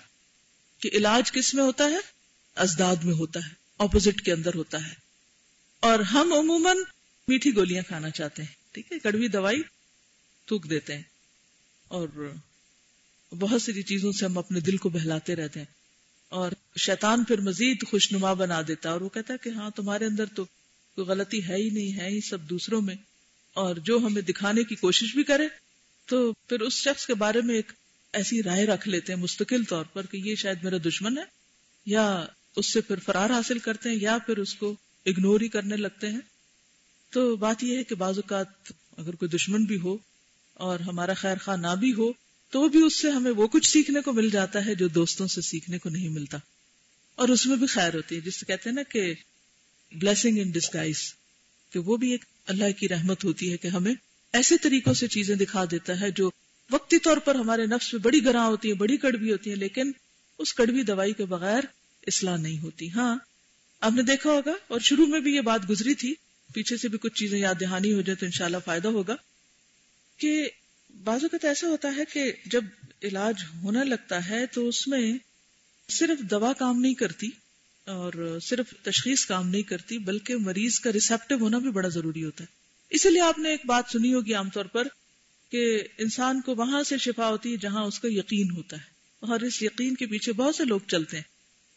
کہ 0.81 0.91
علاج 0.93 1.33
کس 1.33 1.55
میں 1.55 1.65
ہوتا 1.65 1.85
ہے؟ 1.85 1.99
ازداد 2.55 2.97
میں 2.97 3.15
ہوتا 3.15 3.41
ہے 3.41 3.55
اپوزٹ 3.79 4.21
کے 4.21 4.33
اندر 4.33 4.55
ہوتا 4.55 4.87
ہے۔ 4.89 4.95
اور 5.81 5.99
ہم 5.99 6.33
عموماً 6.33 6.77
میٹھی 7.29 7.57
گولیاں 7.57 7.83
کھانا 7.89 8.11
چاہتے 8.11 8.43
ہیں۔ 8.43 8.55
ٹھیک 8.73 8.93
ہے، 8.93 8.99
کڑوی 8.99 9.29
دوائی 9.29 9.63
تھوک 10.47 10.71
دیتے 10.71 10.95
ہیں 10.95 11.03
اور 11.89 12.33
بہت 13.31 13.63
سی 13.63 13.83
چیزوں 13.83 14.13
سے 14.13 14.25
ہم 14.25 14.39
اپنے 14.39 14.61
دل 14.61 14.77
کو 14.77 14.89
بہلاتے 14.89 15.37
رہتے 15.37 15.61
ہیں 15.61 15.67
اور 16.29 16.53
شیطان 16.77 17.25
پھر 17.25 17.41
مزید 17.41 17.85
خوشنما 17.87 18.33
بنا 18.33 18.63
دیتا 18.69 18.91
اور 18.91 19.01
وہ 19.01 19.09
کہتا 19.09 19.33
ہے 19.33 19.39
کہ 19.39 19.49
ہاں 19.49 19.71
تمہارے 19.71 20.05
اندر 20.05 20.27
تو 20.27 20.45
کوئی 20.95 21.07
غلطی 21.07 21.49
ہے 21.49 21.55
ہی 21.55 21.71
نہیں، 21.71 22.01
ہے 22.01 22.09
ہی 22.09 22.21
سب 22.21 22.41
دوسروں 22.41 22.81
میں۔ 22.81 22.95
اور 23.53 23.77
جو 23.77 23.99
ہمیں 23.99 24.23
دکھانے 24.23 24.65
کی 24.65 24.75
کوشش 24.75 25.15
بھی 25.15 25.25
کرے، 25.25 25.49
تو 26.07 26.33
پھر 26.33 26.61
اس 26.61 26.73
شخص 26.73 27.07
کے 27.07 27.15
بارے 27.15 27.41
میں 27.41 27.55
ایک 27.55 27.73
ایسی 28.13 28.43
رائے 28.43 28.67
رکھ 28.67 28.89
لیتے 28.89 29.15
ہیں 29.15 29.21
مستقل 29.21 29.65
طور 29.65 29.85
پر 29.85 30.07
کہ 30.07 30.17
یہ 30.17 30.35
شاید 30.35 30.65
میرا 30.65 30.77
دشمن 30.85 31.19
ہے، 31.19 31.23
یا 31.87 32.27
اس 32.57 32.73
سے 32.73 32.81
پھر 32.81 32.97
فرار 32.99 33.31
حاصل 33.31 33.59
کرتے 33.59 33.89
ہیں، 33.89 33.97
یا 33.97 34.19
پھر 34.27 34.39
اس 34.39 34.55
کو 34.55 34.77
اگنور 35.07 35.41
ہی 35.41 35.49
کرنے 35.49 35.77
لگتے 35.77 36.11
ہیں۔ 36.11 36.21
تو 37.11 37.37
بات 37.37 37.65
یہ 37.65 37.77
ہے 37.77 37.85
کہ 37.85 37.95
بعض 37.95 38.19
اوقات 38.19 38.73
اگر 38.99 39.15
کوئی 39.15 39.29
دشمن 39.29 39.65
بھی 39.65 39.79
ہو 39.79 39.97
اور 40.55 40.81
ہمارا 40.81 41.15
خیر 41.15 41.37
خواہ 41.45 41.57
نہ 41.57 41.75
بھی 41.81 41.93
ہو، 41.93 42.13
تو 42.51 42.69
بھی 42.69 42.83
اس 42.83 43.01
سے 43.01 43.11
ہمیں 43.11 43.31
وہ 43.31 43.47
کچھ 43.47 43.71
سیکھنے 43.71 44.01
کو 44.01 44.13
مل 44.13 44.31
جاتا 44.31 44.67
ہے 44.67 44.75
جو 44.75 44.89
دوستوں 44.89 45.27
سے 45.27 45.41
سیکھنے 45.41 45.79
کو 45.79 45.89
نہیں 45.89 46.09
ملتا۔ 46.09 46.39
اور 47.15 47.29
اس 47.29 47.47
میں 47.47 47.57
بھی 47.57 47.67
خیر 47.67 47.95
ہوتی 47.95 48.17
ہے، 48.17 48.21
جس 48.21 48.41
سے 48.41 48.47
کہتے 48.47 48.71
ہیں 48.71 48.75
نا 48.75 48.83
کہ 48.83 49.15
بلیسنگ 49.93 50.39
ان 50.39 50.51
ڈسگائز 50.51 51.15
کہ 51.73 51.79
وہ 51.79 51.97
بھی 51.97 52.11
ایک 52.11 52.25
اللہ 52.47 52.65
کی 52.79 52.89
رحمت 52.89 53.25
ہوتی 53.25 53.53
ہے 53.53 53.57
کہ 53.57 53.69
ہمیں 53.69 53.95
ایسے 54.33 54.57
طریقوں 54.59 54.95
سے 54.95 55.07
چیزیں 55.07 55.37
دکھا 55.37 55.65
دیتا 55.71 56.01
ہے 56.01 56.11
جو 56.11 56.31
وقتی 56.71 56.99
طور 56.99 57.17
پر 57.17 57.35
ہمارے 57.35 57.67
نفس 57.67 57.95
میں 57.95 58.03
بڑی 58.03 58.25
گراں 58.25 58.47
ہوتی 58.47 58.69
ہے 58.69 58.75
بڑی 58.75 58.97
کڑوی 58.97 59.33
ہوتی 59.33 59.51
ہے 59.51 59.57
لیکن 59.57 59.93
اس 60.39 60.55
کڑوی 60.55 60.83
دوائی 60.83 61.13
کے 61.13 61.25
بغیر 61.25 61.61
اصلاح 62.07 62.37
نہیں 62.37 62.59
ہوتی۔ 62.59 62.91
ہاں 62.91 63.19
آپ 63.81 63.93
نے 63.93 64.03
دیکھا 64.03 64.31
ہوگا 64.31 64.53
اور 64.69 64.81
شروع 64.81 65.07
میں 65.07 65.21
بھی 65.21 65.35
یہ 65.35 65.41
بات 65.41 65.61
گزری 65.71 65.95
تھی، 65.95 66.15
پیچھے 66.55 66.77
سے 66.77 66.89
بھی 66.89 66.99
کچھ 66.99 67.15
چیزیں 67.15 67.39
یاد 67.39 67.55
دہانی 67.61 67.93
ہو 67.93 68.01
جائے 68.01 68.17
تو 68.17 68.27
انشاءاللہ 68.27 68.57
فائدہ 68.65 68.89
ہوگا۔ 68.89 69.17
کہ 70.17 70.49
بعض 71.05 71.23
اوقات 71.23 71.45
ایسا 71.45 71.67
ہوتا 71.67 71.95
ہے 71.97 72.05
کہ 72.13 72.33
جب 72.47 72.65
علاج 73.03 73.35
ہونے 73.63 73.85
لگتا 73.85 74.29
ہے 74.29 74.47
تو 74.47 74.69
اس 74.69 74.89
میں 74.89 75.19
صرف 75.89 76.19
دوا 76.19 76.53
کام 76.53 76.81
نہیں 76.81 76.95
کرتی 76.95 77.29
اور 77.87 78.39
صرف 78.43 78.75
تشخیص 78.83 79.27
کام 79.27 79.49
نہیں 79.49 79.63
کرتی، 79.63 79.99
بلکہ 79.99 80.37
مریض 80.37 80.81
کا 80.81 80.93
ریسپٹو 80.93 81.35
ہونا 81.35 81.59
بھی 81.59 81.71
بڑا 81.71 81.89
ضروری 81.89 82.25
ہوتا 82.25 82.45
ہے۔ 82.45 82.55
اسی 82.91 83.11
لیے 83.11 83.21
آپ 83.21 83.39
نے 83.39 83.51
ایک 83.51 83.61
بات 83.67 83.85
سنی 83.93 84.15
ہوگی 84.15 84.35
عام 84.35 84.51
طور 84.51 84.65
پر 84.65 84.89
کہ 85.51 85.83
انسان 85.99 86.41
کو 86.41 86.55
وہاں 86.55 86.83
سے 86.83 86.99
شفا 86.99 87.29
ہوتی 87.29 87.53
ہے 87.53 87.57
جہاں 87.57 87.85
اس 87.85 88.01
کا 88.01 88.09
یقین 88.11 88.51
ہوتا 88.51 88.77
ہے۔ 88.77 88.95
اور 89.21 89.41
اس 89.41 89.63
یقین 89.63 89.95
کے 89.95 90.07
پیچھے 90.07 90.33
بہت 90.33 90.55
سے 90.55 90.65
لوگ 90.65 90.81
چلتے 90.89 91.17
ہیں۔ 91.17 91.25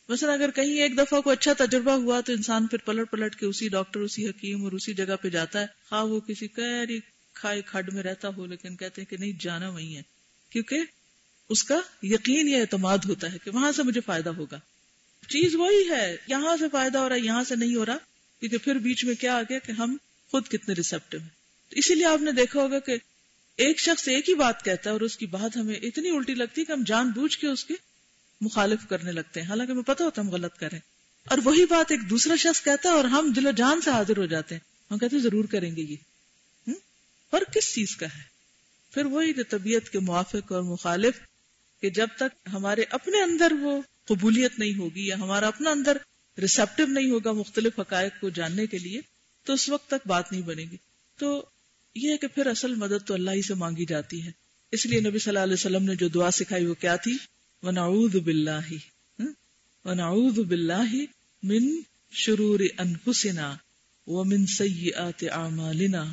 مثلا 0.10 0.34
اگر 0.34 0.51
کہیں 0.51 0.79
ایک 0.79 0.98
دفعہ 0.98 1.22
کو 1.22 1.29
اچھا 1.29 1.53
تجربہ 1.58 1.91
ہوا 1.91 2.22
تو 2.22 2.34
انسان 2.34 2.67
پھر 2.67 2.77
پلٹ 2.77 3.12
پلٹ 3.12 3.36
کے 3.36 3.46
اسی 3.46 3.70
ڈاکٹر، 3.70 4.00
اسی 4.00 4.29
حکیم 4.29 4.63
اور 4.63 4.72
اسی 4.72 4.94
جگہ 4.94 5.15
پہ 5.22 5.29
جاتا 5.29 5.62
ہے۔ 5.62 5.65
خواہ 5.89 6.03
وہ 6.03 6.20
کسی 6.20 6.48
کہری 6.48 7.00
کھائے 7.38 7.62
کھڈ 7.62 7.94
میں 7.94 8.03
رہتا 8.03 8.27
ہو، 8.38 8.46
لیکن 8.46 8.75
کہتے 8.75 9.01
ہیں 9.01 9.10
کہ 9.10 9.17
نہیں، 9.17 9.32
جانا 9.39 9.70
وہی 9.70 9.98
ہے۔ 9.98 10.01
کیونکہ 10.50 10.79
اس 11.50 11.63
کا 11.63 11.79
یقین 12.03 12.48
یا 12.48 12.58
اعتماد 12.58 12.98
ہوتا 13.06 13.34
ہے 13.34 13.38
کہ 13.44 13.51
وہاں 13.51 13.72
سے 13.72 13.84
مجھے 13.84 14.01
فائدہ 14.01 14.29
ہوگا۔ 14.29 14.60
چیز 15.27 15.56
وہی 15.56 15.89
ہے، 15.89 16.15
یہاں 16.27 16.58
سے 16.58 16.65
فائدہ 16.72 16.98
ہو 16.98 17.10
رہا 17.10 17.15
ہے، 17.15 17.22
یہاں 17.22 17.44
سے 17.44 17.56
نہیں 17.56 17.75
ہو 17.75 17.86
رہا۔ 17.86 17.98
کیونکہ 18.39 18.58
پھر 18.58 18.75
بیچ 18.75 19.06
میں 19.06 19.15
کیا 19.15 19.38
آ 19.38 19.41
گیا 19.41 19.60
کہ 19.60 19.72
ہم 19.72 19.98
خود 20.32 20.48
کتنے 20.48 20.74
ریسپٹو 20.74 21.17
ہیں۔ 21.17 21.27
تو 21.70 21.75
اسی 21.75 21.96
لیے 21.96 22.06
آپ 22.06 22.22
نے 22.22 22.32
دیکھا 22.32 22.62
ہوگا 22.62 22.79
کہ 22.79 22.98
ایک 23.58 23.79
شخص 23.79 24.08
ایک 24.08 24.29
ہی 24.29 24.36
بات 24.36 24.65
کہتا 24.65 24.89
ہے 24.89 24.94
اور 24.94 25.01
اس 25.01 25.17
کی 25.17 25.25
بات 25.25 25.58
ہمیں 25.58 25.75
اتنی 25.75 26.10
الٹی 26.10 26.34
لگتی 26.34 26.62
ہے 26.62 26.65
کہ 26.65 26.72
ہم 26.72 26.84
جان 26.84 27.10
بوجھ 27.10 27.38
کے 27.38 27.48
اس 27.48 27.65
کے 27.65 27.74
مخالف 28.41 28.79
کرنے 28.89 29.12
لگتے 29.12 29.41
ہیں۔ 29.41 29.48
حالانکہ 29.48 29.72
ہمیں 29.72 29.84
پتا 29.84 30.06
ہوتا 30.06 30.22
ہم 30.22 30.29
غلط 30.29 30.58
کریں 30.58 30.79
اور 31.25 31.38
وہی 31.44 31.65
بات 31.65 31.91
ایک 31.91 32.10
دوسرا 32.10 32.36
شخص 32.36 32.63
کہتا 32.63 32.89
ہے 32.89 32.94
اور 32.94 33.03
ہم 33.03 33.32
دل 33.36 33.48
و 33.48 33.51
جان 33.51 33.82
سے 33.82 33.89
حاضر 33.89 34.17
ہو 34.17 34.25
جاتے 34.25 34.56
ہیں۔ 34.56 34.60
ہم 34.91 34.98
کہتے 34.98 35.15
ہیں 35.15 35.24
ضرور 35.24 35.46
کریں 35.46 35.75
گے 35.75 35.82
یہ۔ 35.82 35.96
فرق 37.32 37.54
کس 37.54 37.74
چیز 37.74 37.96
کا 37.96 38.06
ہے؟ 38.06 38.22
پھر 38.94 39.06
وہی 39.06 39.34
جو 39.34 39.44
طبیعت 39.50 39.90
کے 39.90 40.00
موافق 40.00 40.52
اور 40.52 40.62
مخالف 40.64 41.20
کہ 41.82 41.90
جب 41.90 42.08
تک 42.16 42.48
ہمارے 42.54 42.84
اپنے 42.90 43.22
اندر 43.22 43.52
وہ 43.62 43.82
قبولیت 44.06 44.60
نہیں 44.60 44.78
ہوگی 44.78 45.08
یا 45.08 45.16
ہمارا 45.16 45.48
اپنا 45.48 45.70
اندر 45.70 45.98
ریسپٹو 46.38 46.86
نہیں 46.86 47.10
ہوگا 47.10 47.32
مختلف 47.32 47.80
حقائق 47.80 48.20
کو 48.22 48.30
جاننے 48.30 48.66
کے 48.66 48.78
لیے، 48.78 49.02
تو 49.46 49.54
اس 49.54 49.70
وقت 49.70 49.88
تک 49.88 50.08
بات 50.08 50.32
نہیں 50.32 50.42
بنے 50.42 50.64
گی۔ 50.64 50.78
تو 51.20 51.46
یہ 51.96 52.12
ہے 52.12 52.18
کہ 52.18 52.28
پھر 52.28 52.48
اصل 52.48 52.76
مدد 52.76 53.08
تو 53.08 53.14
اللہ 53.14 53.32
ہی 53.32 53.42
سے 53.42 53.54
مانگی 53.54 53.86
جاتی 53.86 54.26
ہے۔ 54.26 54.32
اس 54.72 54.86
لیے 54.86 55.00
نبی 55.00 55.20
صلی 55.20 55.32
اللہ 55.32 55.44
علیہ 55.44 55.54
وسلم 55.54 55.84
نے 55.84 55.96
جو 55.96 56.08
دعا 56.08 56.32
سکھائی 56.32 56.66
وہ 56.66 56.74
کیا 56.74 56.96
تھی؟ 56.96 57.18
ونعوذ 57.64 58.16
باللہ 58.16 58.74
ونعوذ 59.86 60.40
باللہ 60.40 60.94
من 61.44 61.70
شرور 62.12 62.60
انفسنا 62.78 63.56
ومن 64.08 64.46
سیئات 64.46 65.24
اعمالنا 65.32 66.04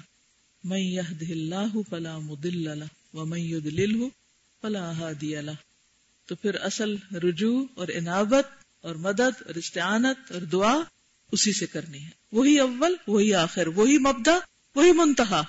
من 0.64 0.76
يهده 0.76 1.26
الله 1.30 1.80
فلا 1.90 2.18
مضل 2.18 2.78
له 2.78 2.86
ومن 3.12 3.38
يضلله 3.38 4.08
فلا 4.62 4.92
هادي 4.92 5.34
له 5.34 5.52
تو 6.26 6.34
پھر 6.34 6.54
اصل 6.54 7.16
رجوع 7.16 7.66
اور 7.74 7.88
انابت 7.94 8.46
اور 8.80 8.94
مدد 8.94 9.42
اور 9.46 9.54
استعانت 9.54 10.32
اور 10.32 10.40
دعا 10.40 10.80
اسی 11.32 11.52
سے 11.52 11.66
کرنی 11.66 12.04
ہے۔ 12.04 12.10
وہی 12.32 12.58
اول، 12.58 12.96
وہی 13.06 13.34
آخر، 13.34 13.66
وہی 13.66 13.98
مبدا، 13.98 14.38
وہی 14.74 14.92
منتہا۔ 14.92 15.42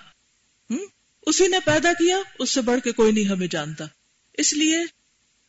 اسی 1.26 1.48
نے 1.48 1.58
پیدا 1.66 1.94
کیا، 1.94 2.18
اس 2.40 2.50
سے 2.50 2.62
بڑھ 2.62 2.82
کے 2.84 2.92
کوئی 2.92 3.12
نہیں 3.12 3.26
ہمیں 3.26 3.48
جانتا۔ 3.48 3.86
اس 4.34 4.54
لیے 4.54 4.78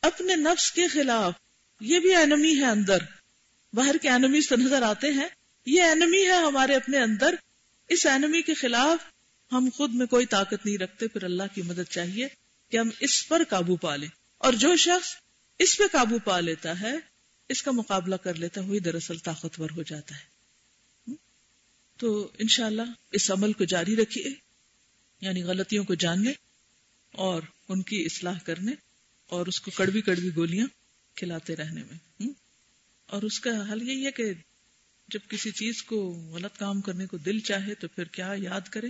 اپنے 0.02 0.36
نفس 0.36 0.72
کے 0.72 0.86
خلاف، 0.86 1.34
یہ 1.80 1.98
بھی 1.98 2.14
اینمی 2.14 2.56
ہے 2.56 2.64
اندر۔ 2.64 2.98
باہر 3.72 3.96
کے 4.02 4.08
اینمی 4.08 4.40
سے 4.40 4.56
نظر 4.56 4.82
آتے 4.82 5.12
ہیں۔ 5.12 5.28
یہ 5.66 5.82
اینمی 5.82 6.26
ہے 6.26 6.36
ہمارے 6.36 6.74
اپنے 6.74 6.98
اندر۔ 6.98 7.34
اس 7.88 8.06
اینمی 8.06 8.42
کے 8.42 8.54
خلاف 8.54 9.15
ہم 9.52 9.68
خود 9.74 9.90
میں 9.94 10.06
کوئی 10.06 10.26
طاقت 10.26 10.66
نہیں 10.66 10.78
رکھتے، 10.78 11.08
پھر 11.08 11.24
اللہ 11.24 11.42
کی 11.54 11.62
مدد 11.62 11.90
چاہیے 11.90 12.28
کہ 12.70 12.76
ہم 12.76 12.88
اس 13.00 13.28
پر 13.28 13.42
قابو 13.48 13.76
پا 13.76 13.96
لیں۔ 13.96 14.08
اور 14.38 14.52
جو 14.52 14.76
شخص 14.76 15.08
اس 15.58 15.78
پہ 15.78 15.84
قابو 15.92 16.18
پا 16.18 16.40
لیتا 16.40 16.80
ہے، 16.80 16.92
اس 17.48 17.62
کا 17.62 17.70
مقابلہ 17.70 18.14
کر 18.14 18.34
لیتا 18.34 18.60
ہے 18.60 18.66
وہی 18.66 18.78
دراصل 18.78 19.18
طاقتور 19.18 19.70
ہو 19.70 19.82
جاتا 19.82 20.14
ہے۔ 20.14 20.36
تو 21.96 22.30
انشاءاللہ 22.38 22.82
اس 23.12 23.30
عمل 23.30 23.52
کو 23.52 23.64
جاری 23.64 23.96
رکھیے 23.96 24.24
یعنی 25.20 25.42
غلطیوں 25.42 25.84
کو 25.84 25.94
جاننے 25.94 26.32
اور 27.12 27.42
ان 27.68 27.82
کی 27.82 28.04
اصلاح 28.04 28.38
کرنے 28.38 28.72
اور 29.26 29.46
اس 29.46 29.60
کو 29.60 29.70
کڑوی 29.70 30.00
کڑوی 30.00 30.30
گولیاں 30.36 30.66
کھلاتے 31.14 31.56
رہنے 31.56 31.82
میں۔ 31.84 32.28
اور 33.06 33.22
اس 33.22 33.40
کا 33.40 33.72
حل 33.72 33.88
یہی 33.88 34.06
ہے 34.06 34.10
کہ 34.10 34.32
جب 35.08 35.20
کسی 35.30 35.50
چیز 35.50 35.82
کو 35.82 36.10
غلط 36.10 36.58
کام 36.58 36.80
کرنے 36.80 37.06
کو 37.06 37.16
دل 37.16 37.40
چاہے 37.40 37.74
تو 37.74 37.88
پھر 37.88 38.04
کیا 38.04 38.34
یاد 38.36 38.60
کرے؟ 38.60 38.86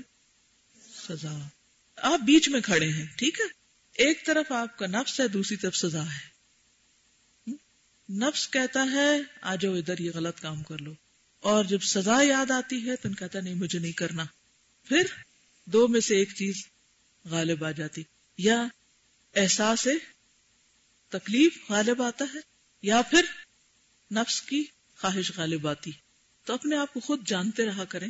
سزا۔ 1.07 1.49
آپ 1.97 2.21
بیچ 2.21 2.49
میں 2.49 2.61
کھڑے 2.61 2.89
ہیں، 2.89 3.07
ٹھیک 3.17 3.41
ہے؟ 3.41 3.45
ایک 3.93 4.27
طرف 4.27 4.53
آپ 4.53 4.79
کا 4.79 4.87
نفس 4.87 5.21
ہے، 5.21 5.29
دوسری 5.29 5.57
طرف 5.57 5.77
سزا 5.77 6.03
ہے۔ 6.03 6.37
نفس 8.13 8.49
کہتا 8.49 8.87
ہے، 8.93 9.23
آ 9.43 9.55
جاؤ 9.55 9.75
ادھر، 9.75 9.99
یہ 9.99 10.11
غلط 10.15 10.41
کام 10.41 10.63
کر 10.63 10.79
لو۔ 10.79 10.95
اور 11.39 11.65
جب 11.65 11.83
سزا 11.83 12.23
یاد 12.23 12.51
آتی 12.51 12.91
ہے، 12.91 12.97
تو 12.97 13.09
کہتا 13.19 13.41
نہیں، 13.41 13.55
مجھے 13.55 13.79
نہیں 13.79 13.93
کرنا۔ 13.93 14.25
پھر 14.85 15.03
دو 15.65 15.89
میں 15.89 16.01
سے 16.01 16.17
ایک 16.17 16.35
چیز 16.35 16.55
غالب 17.25 17.65
آ 17.65 17.71
جاتی۔ 17.71 18.03
یا 18.39 18.67
احساس 19.35 19.89
تکلیف 21.09 21.71
غالب 21.71 22.03
آتا 22.03 22.25
ہے، 22.35 22.41
یا 22.83 23.03
پھر 23.03 23.25
نفس 24.13 24.43
کی 24.43 24.65
خواہش 24.97 25.33
غالب 25.37 25.69
آتی۔ 25.69 25.91
تو 26.45 26.55
اپنے 26.55 26.77
آپ 26.77 26.95
کو 26.95 27.01
خود 27.01 27.29
جانتے 27.29 27.67
رہا 27.67 27.85
کریں۔ 27.85 28.09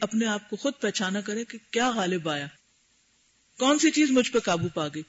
اپنے 0.00 0.26
آپ 0.26 0.50
کو 0.50 0.56
خود 0.56 0.72
پہچانا 0.80 1.20
کریں 1.20 1.44
کہ 1.44 1.58
کیا 1.70 1.90
غالب 1.90 2.28
آیا۔ 2.28 2.46
کون 3.58 3.78
سی 3.78 3.90
چیز 3.90 4.10
مجھ 4.10 4.30
پہ 4.32 4.38
قابو 4.38 4.68
پا 4.68 4.88
گئی؟ 4.88 5.02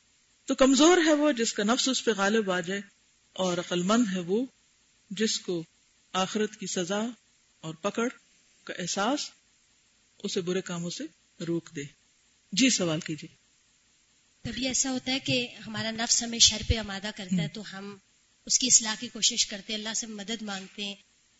تو 0.45 0.55
کمزور 0.55 0.97
ہے 1.05 1.13
وہ 1.13 1.31
جس 1.31 1.53
کا 1.53 1.63
نفس 1.63 1.87
اس 1.87 2.05
پہ 2.05 2.11
غالب 2.11 2.51
آ 2.51 2.59
جائے 2.59 2.81
اور 3.33 3.57
عقل 3.57 3.81
مند 3.83 4.05
ہے 4.13 4.19
وہ 4.19 4.45
جس 5.09 5.39
کو 5.39 5.63
آخرت 6.13 6.55
کی 6.55 6.67
سزا 6.67 7.01
اور 7.61 7.73
پکڑ 7.73 8.07
کا 8.63 8.73
احساس 8.77 9.31
اسے 10.23 10.41
برے 10.41 10.61
کاموں 10.61 10.89
سے 10.89 11.03
روک 11.43 11.75
دے۔ 11.75 11.83
جی 12.51 12.69
سوال 12.69 12.99
کیجیے۔ 12.99 13.35
کبھی 14.43 14.67
ایسا 14.67 14.91
ہوتا 14.91 15.11
ہے 15.11 15.19
کہ 15.19 15.47
ہمارا 15.67 15.91
نفس 15.91 16.23
ہمیں 16.23 16.39
شر 16.39 16.61
پہ 16.67 16.77
آمادہ 16.77 17.09
کرتا 17.15 17.43
ہے 17.43 17.47
تو 17.47 17.61
ہم 17.73 17.97
اس 18.45 18.59
کی 18.59 18.67
اصلاح 18.67 18.95
کی 18.99 19.07
کوشش 19.07 19.45
کرتے 19.45 19.73
ہیں 19.73 19.79
اللہ 19.79 19.93
سے 19.93 20.07
مدد 20.07 20.41
مانگتے 20.41 20.83
ہیں 20.83 20.95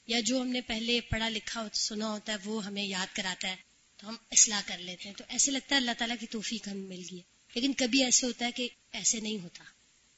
یا 0.08 0.20
جو 0.26 0.42
ہم 0.42 0.48
نے 0.48 0.62
پہلے 0.62 1.02
پڑھا 1.02 1.30
لکھا 1.30 1.68
سنا 1.74 2.10
ہوتا 2.10 2.34
ہے 2.34 2.38
وہ 2.46 2.66
ہمیں 2.66 2.84
یاد 2.84 3.16
کراتا 3.16 3.48
ہے 3.48 3.56
تو 3.98 4.10
ہم 4.10 4.16
اصلاح 4.32 4.62
کر 4.66 4.78
لیتے 4.78 5.10
ہیں۔ 5.10 5.16
تو 5.16 5.24
ایسے 5.28 5.52
لگتا 5.52 5.76
ہے 5.76 5.80
اللہ 5.80 5.92
تعالیٰ 5.98 6.16
کی 6.20 6.26
توفیق 6.28 6.68
ہمیں 6.68 6.88
مل 6.88 7.02
گئی 7.12 7.20
لیکن 7.56 7.74
کبھی 7.74 8.04
ایسے 8.04 8.26
ہوتا 8.26 8.46
ہے 8.46 8.52
کہ 8.52 8.68
ایسے 8.92 9.20
نہیں 9.20 9.40
ہوتا۔ 9.40 9.64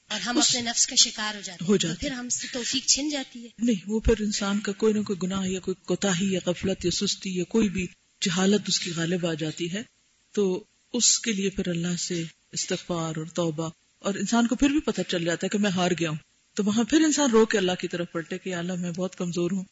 اور 0.10 0.20
ہم 0.20 0.38
اپنے 0.38 0.62
نفس 0.62 0.88
کا 0.88 0.96
شکار 0.96 1.36
ہو 1.36 1.42
جاتے 1.42 1.66
ہو 1.66 1.78
جاتے 1.78 2.00
پھر 2.00 2.12
ہم 2.12 2.30
سے 2.30 2.48
توفیق 2.52 2.86
چھن 2.86 3.10
جاتی 3.10 3.44
ہے۔ 3.44 3.50
نہیں 3.58 3.84
وہ 3.88 4.00
پھر 4.00 4.14
انسان 4.20 4.60
کا 4.60 4.72
کوئی 4.72 4.94
نہ 4.94 5.02
کوئی 5.02 5.20
گناہ 5.24 5.48
یا 5.48 5.60
کوئی 5.60 5.76
کوتا 5.86 6.12
یا 6.22 6.40
غفلت 6.46 6.86
یا 6.86 6.92
سستی 6.92 7.38
یا 7.38 7.44
کوئی 7.44 7.70
بھی 7.70 7.88
جہالت 8.22 8.62
اس 8.68 8.80
کی 8.80 8.92
غالب 8.96 9.26
آ 9.26 9.34
جاتی 9.34 9.74
ہے۔ 9.74 9.84
تو 10.32 10.64
اس 10.94 11.20
کے 11.20 11.32
لیے 11.32 11.50
پھر 11.50 11.68
اللہ 11.68 11.96
سے 11.96 12.24
استغفار 12.52 13.18
اور 13.18 13.26
توبہ 13.26 13.70
اور 14.00 14.16
انسان 14.16 14.48
کو 14.48 14.56
پھر 14.56 14.70
بھی 14.70 14.80
پتہ 14.80 15.02
چل 15.08 15.26
جاتا 15.26 15.48
ہے 15.48 15.50
کہ 15.50 15.58
میں 15.58 15.72
ہار 15.72 15.92
گیا 16.00 16.10
ہوں۔ 16.10 16.18
تو 16.54 16.64
وہاں 16.64 16.84
پھر 16.84 17.02
انسان 17.02 17.32
رو 17.32 17.46
کے 17.46 17.58
اللہ 17.58 17.72
کی 17.80 17.88
طرف 17.88 18.12
پلٹے 18.12 18.38
کہ 18.38 18.56
اللہ 18.56 18.74
میں 18.74 18.92
بہت 18.92 19.16
کمزور 19.16 19.52
ہوں۔ 19.52 19.64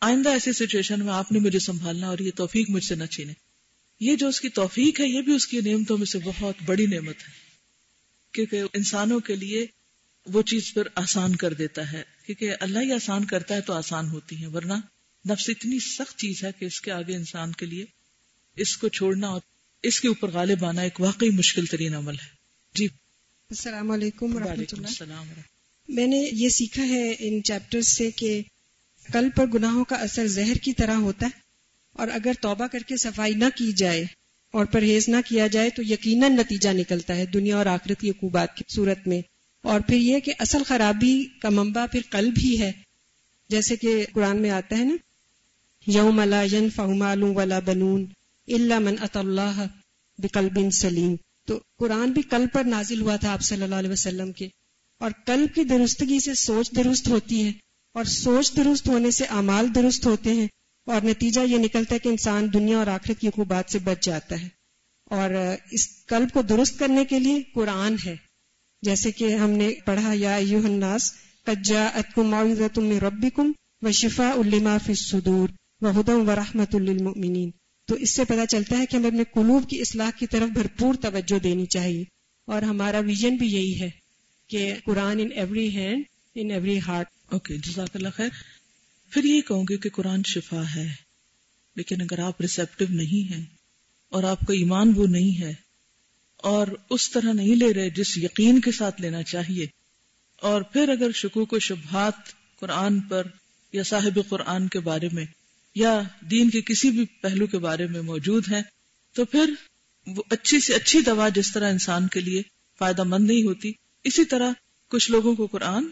آئندہ 0.00 0.28
ایسی 0.28 0.52
سچویشن 0.52 1.04
میں 1.04 1.12
آپ 1.12 1.32
نے 1.32 1.38
مجھے 1.38 1.58
سنبھالنا 1.58 2.06
اور 2.06 2.18
یہ 2.18 2.30
توفیق 2.36 2.70
مجھ 2.70 2.84
سے 2.84 2.94
نہ 2.94 3.04
چھینے۔ 3.04 3.32
یہ 4.00 4.16
جو 4.16 4.28
اس 4.28 4.40
کی 4.40 4.48
توفیق 4.48 5.00
ہے 5.00 5.06
یہ 5.06 5.22
بھی 5.22 5.34
اس 5.34 5.46
کی 5.46 5.60
نعمتوں 5.60 5.98
میں 5.98 6.06
سے 6.06 6.18
بہت 6.24 6.54
بڑی 6.64 6.86
نعمت 6.86 7.16
ہے۔ 7.16 7.32
کیونکہ 8.32 8.62
انسانوں 8.74 9.20
کے 9.20 9.36
لیے 9.36 9.66
وہ 10.26 10.42
چیز 10.42 10.74
پھر 10.74 10.82
آسان 10.94 11.36
کر 11.36 11.52
دیتا 11.52 11.92
ہے۔ 11.92 12.02
کیونکہ 12.26 12.50
اللہ 12.60 12.78
ہی 12.78 12.92
آسان 12.92 13.24
کرتا 13.24 13.54
ہے 13.54 13.60
تو 13.60 13.72
آسان 13.72 14.08
ہوتی 14.08 14.42
ہے 14.42 14.46
ورنہ 14.46 14.72
نفس 15.28 15.48
اتنی 15.48 15.78
سخت 15.78 16.18
چیز 16.18 16.44
ہے 16.44 16.50
کہ 16.58 16.64
اس 16.64 16.80
کے 16.80 16.92
آگے 16.92 17.16
انسان 17.16 17.52
کے 17.52 17.66
لیے 17.66 17.84
اس 18.56 18.76
کو 18.76 18.88
چھوڑنا 18.88 19.28
اور 19.28 19.40
اس 19.82 20.00
کے 20.00 20.08
اوپر 20.08 20.30
غالب 20.30 20.64
آنا 20.64 20.82
ایک 20.82 21.00
واقعی 21.00 21.30
مشکل 21.30 21.66
ترین 21.66 21.94
عمل 21.94 22.14
ہے۔ 22.14 22.28
جی۔ 22.74 22.84
السلام 22.84 23.90
علیکم 23.90 24.36
وعلیکم 24.36 24.84
السلام 24.84 25.26
میں 25.88 26.06
نے 26.06 26.28
یہ 26.32 26.48
سیکھا 26.48 26.82
ہے 26.82 27.14
ان 27.18 27.42
چیپٹر 27.42 27.80
سے 27.80 28.10
کہ 28.10 28.42
کل 29.12 29.28
پر 29.36 29.46
گناہوں 29.46 29.84
کا 29.84 29.96
اثر 29.96 30.26
زہر 30.26 30.54
کی 30.54 30.72
طرح 30.72 30.94
ہوتا 30.94 31.26
ہے 31.26 31.40
اور 31.92 32.08
اگر 32.12 32.32
توبہ 32.40 32.66
کر 32.66 32.78
کے 32.78 32.96
صفائی 32.96 33.34
نہ 33.34 33.44
کی 33.56 33.72
جائے 33.72 34.04
اور 34.52 34.64
پرہیز 34.64 35.08
نہ 35.08 35.16
کیا 35.26 35.46
جائے 35.46 35.70
تو 35.70 35.82
یقیناً 35.82 36.32
نتیجہ 36.32 36.68
نکلتا 36.72 37.16
ہے 37.16 37.26
دنیا 37.26 37.56
اور 37.56 37.66
آخرت 37.66 38.00
کی 38.00 38.10
حکوبات 38.10 38.56
کی 38.56 38.64
صورت 38.68 39.08
میں۔ 39.08 39.20
اور 39.62 39.80
پھر 39.80 39.96
یہ 39.96 40.18
کہ 40.20 40.32
اصل 40.38 40.62
خرابی 40.62 41.24
کا 41.42 41.48
منبع 41.48 41.86
پھر 41.86 42.00
قلب 42.10 42.34
ہی 42.38 42.60
ہے۔ 42.60 42.72
جیسے 43.48 43.76
کہ 43.76 44.06
قرآن 44.12 44.42
میں 44.42 44.50
آتا 44.50 44.78
ہے 44.78 44.84
نا، 44.84 44.96
یوم 45.86 46.20
لا 46.20 46.42
ينفع 46.42 46.86
مال 46.86 47.22
ولا 47.22 47.58
بنون 47.58 48.06
الا 48.48 48.78
من 48.78 48.94
اتى 49.00 49.18
الله 49.18 49.62
بقلب 50.18 50.70
سلیم۔ 50.72 51.14
تو 51.46 51.60
قرآن 51.78 52.10
بھی 52.10 52.22
قلب 52.22 52.48
پر 52.52 52.64
نازل 52.64 53.00
ہوا 53.00 53.16
تھا 53.16 53.32
آپ 53.32 53.42
صلی 53.42 53.62
اللہ 53.62 53.74
علیہ 53.74 53.90
وسلم 53.90 54.32
کے۔ 54.32 54.48
اور 54.98 55.10
قلب 55.26 55.54
کی 55.54 55.64
درستگی 55.64 56.18
سے 56.24 56.34
سوچ 56.34 56.70
درست 56.76 57.08
ہوتی 57.08 57.44
ہے۔ 57.44 57.52
اور 57.92 58.04
سوچ 58.04 58.56
درست 58.56 58.88
ہونے 58.88 59.10
سے 59.10 59.24
اعمال 59.24 59.74
درست 59.74 60.06
ہوتے 60.06 60.30
ہیں 60.30 60.48
اور 60.86 61.00
نتیجہ 61.04 61.40
یہ 61.40 61.58
نکلتا 61.58 61.94
ہے 61.94 61.98
کہ 61.98 62.08
انسان 62.08 62.52
دنیا 62.52 62.78
اور 62.78 62.86
آخرت 62.86 63.20
کی 63.20 63.28
حکوبات 63.28 63.64
سے 63.72 63.78
بچ 63.78 64.04
جاتا 64.04 64.42
ہے۔ 64.42 64.48
اور 65.04 65.30
اس 65.70 66.06
قلب 66.06 66.30
کو 66.32 66.42
درست 66.42 66.78
کرنے 66.78 67.04
کے 67.04 67.18
لیے 67.18 67.42
قرآن 67.54 67.96
ہے۔ 68.06 68.16
جیسے 68.82 69.12
کہ 69.12 69.34
ہم 69.34 69.50
نے 69.50 69.70
پڑھا، 69.84 70.10
یا 70.14 70.34
ایوہ 70.34 70.64
الناس، 70.64 71.12
قد 71.44 71.64
جاءتکم 71.64 72.26
معوذۃ 72.26 72.78
من 72.78 72.98
ربکم 72.98 73.52
وشفاء 73.82 74.34
لما 74.46 74.78
فی 74.78 74.92
الصدور 74.92 75.48
وہدى 75.80 76.12
ورحمۃ 76.12 76.74
للمؤمنین۔ 76.74 77.50
تو 77.86 77.94
اس 77.94 78.10
سے 78.10 78.24
پتہ 78.24 78.44
چلتا 78.48 78.78
ہے 78.78 78.86
کہ 78.86 78.96
ہمیں 78.96 79.08
اپنے 79.08 79.24
قلوب 79.34 79.70
کی 79.70 79.80
اصلاح 79.80 80.10
کی 80.18 80.26
طرف 80.26 80.48
بھرپور 80.48 80.94
توجہ 80.94 81.38
دینی 81.38 81.66
چاہیے۔ 81.66 82.04
اور 82.46 82.62
ہمارا 82.62 82.98
ویژن 82.98 83.36
بھی 83.36 83.46
یہی 83.46 83.80
ہے 83.80 83.90
کہ 84.48 84.74
Quran 84.84 85.20
in 85.20 85.28
every 85.34 85.68
hand 85.68 86.04
in 86.34 86.50
every 86.50 86.78
heart 86.78 87.06
okay, 87.30 87.56
جزاک 87.56 87.96
اللہ 87.96 88.08
خیر۔ 88.16 88.28
پھر 89.12 89.24
یہ 89.24 89.40
کہوں 89.40 89.64
گے 89.68 89.76
کہ 89.76 89.90
قرآن 89.90 90.22
شفا 90.26 90.62
ہے، 90.74 90.86
لیکن 91.76 92.00
اگر 92.00 92.18
آپ 92.18 92.40
ریسپٹیو 92.40 92.86
نہیں 92.90 93.32
ہیں 93.32 93.44
اور 94.12 94.22
آپ 94.24 94.40
کا 94.40 94.54
ایمان 94.54 94.92
وہ 94.96 95.06
نہیں 95.06 95.40
ہے 95.42 95.52
اور 96.42 96.66
اس 96.90 97.10
طرح 97.10 97.32
نہیں 97.32 97.56
لے 97.56 97.72
رہے 97.74 97.90
جس 97.90 98.16
یقین 98.18 98.60
کے 98.60 98.72
ساتھ 98.72 99.00
لینا 99.00 99.22
چاہیے، 99.22 99.66
اور 100.42 100.62
پھر 100.72 100.88
اگر 100.88 101.12
شکوک 101.14 101.52
و 101.52 101.58
شبہات 101.58 102.32
قرآن 102.60 103.00
پر 103.00 103.26
یا 103.74 103.82
صاحب 103.82 104.18
قرآن 104.28 104.68
کے 104.68 104.80
بارے 104.80 105.08
میں 105.12 105.24
یا 105.76 106.00
دین 106.30 106.50
کے 106.50 106.60
کسی 106.62 106.90
بھی 106.90 107.04
پہلو 107.20 107.46
کے 107.46 107.58
بارے 107.58 107.86
میں 107.86 108.02
موجود 108.02 108.48
ہیں، 108.48 108.62
تو 109.14 109.24
پھر 109.24 109.54
وہ 110.06 110.22
اچھی 110.30 110.60
سے 110.60 110.74
اچھی 110.74 111.00
دوا 111.00 111.28
جس 111.28 111.52
طرح 111.52 111.70
انسان 111.70 112.08
کے 112.08 112.20
لیے 112.20 112.42
فائدہ 112.80 113.04
مند 113.04 113.26
نہیں 113.26 113.42
ہوتی۔ 113.42 113.72
اسی 114.04 114.24
طرح 114.24 114.52
کچھ 114.90 115.10
لوگوں 115.10 115.34
کو 115.34 115.46
قرآن 115.46 115.86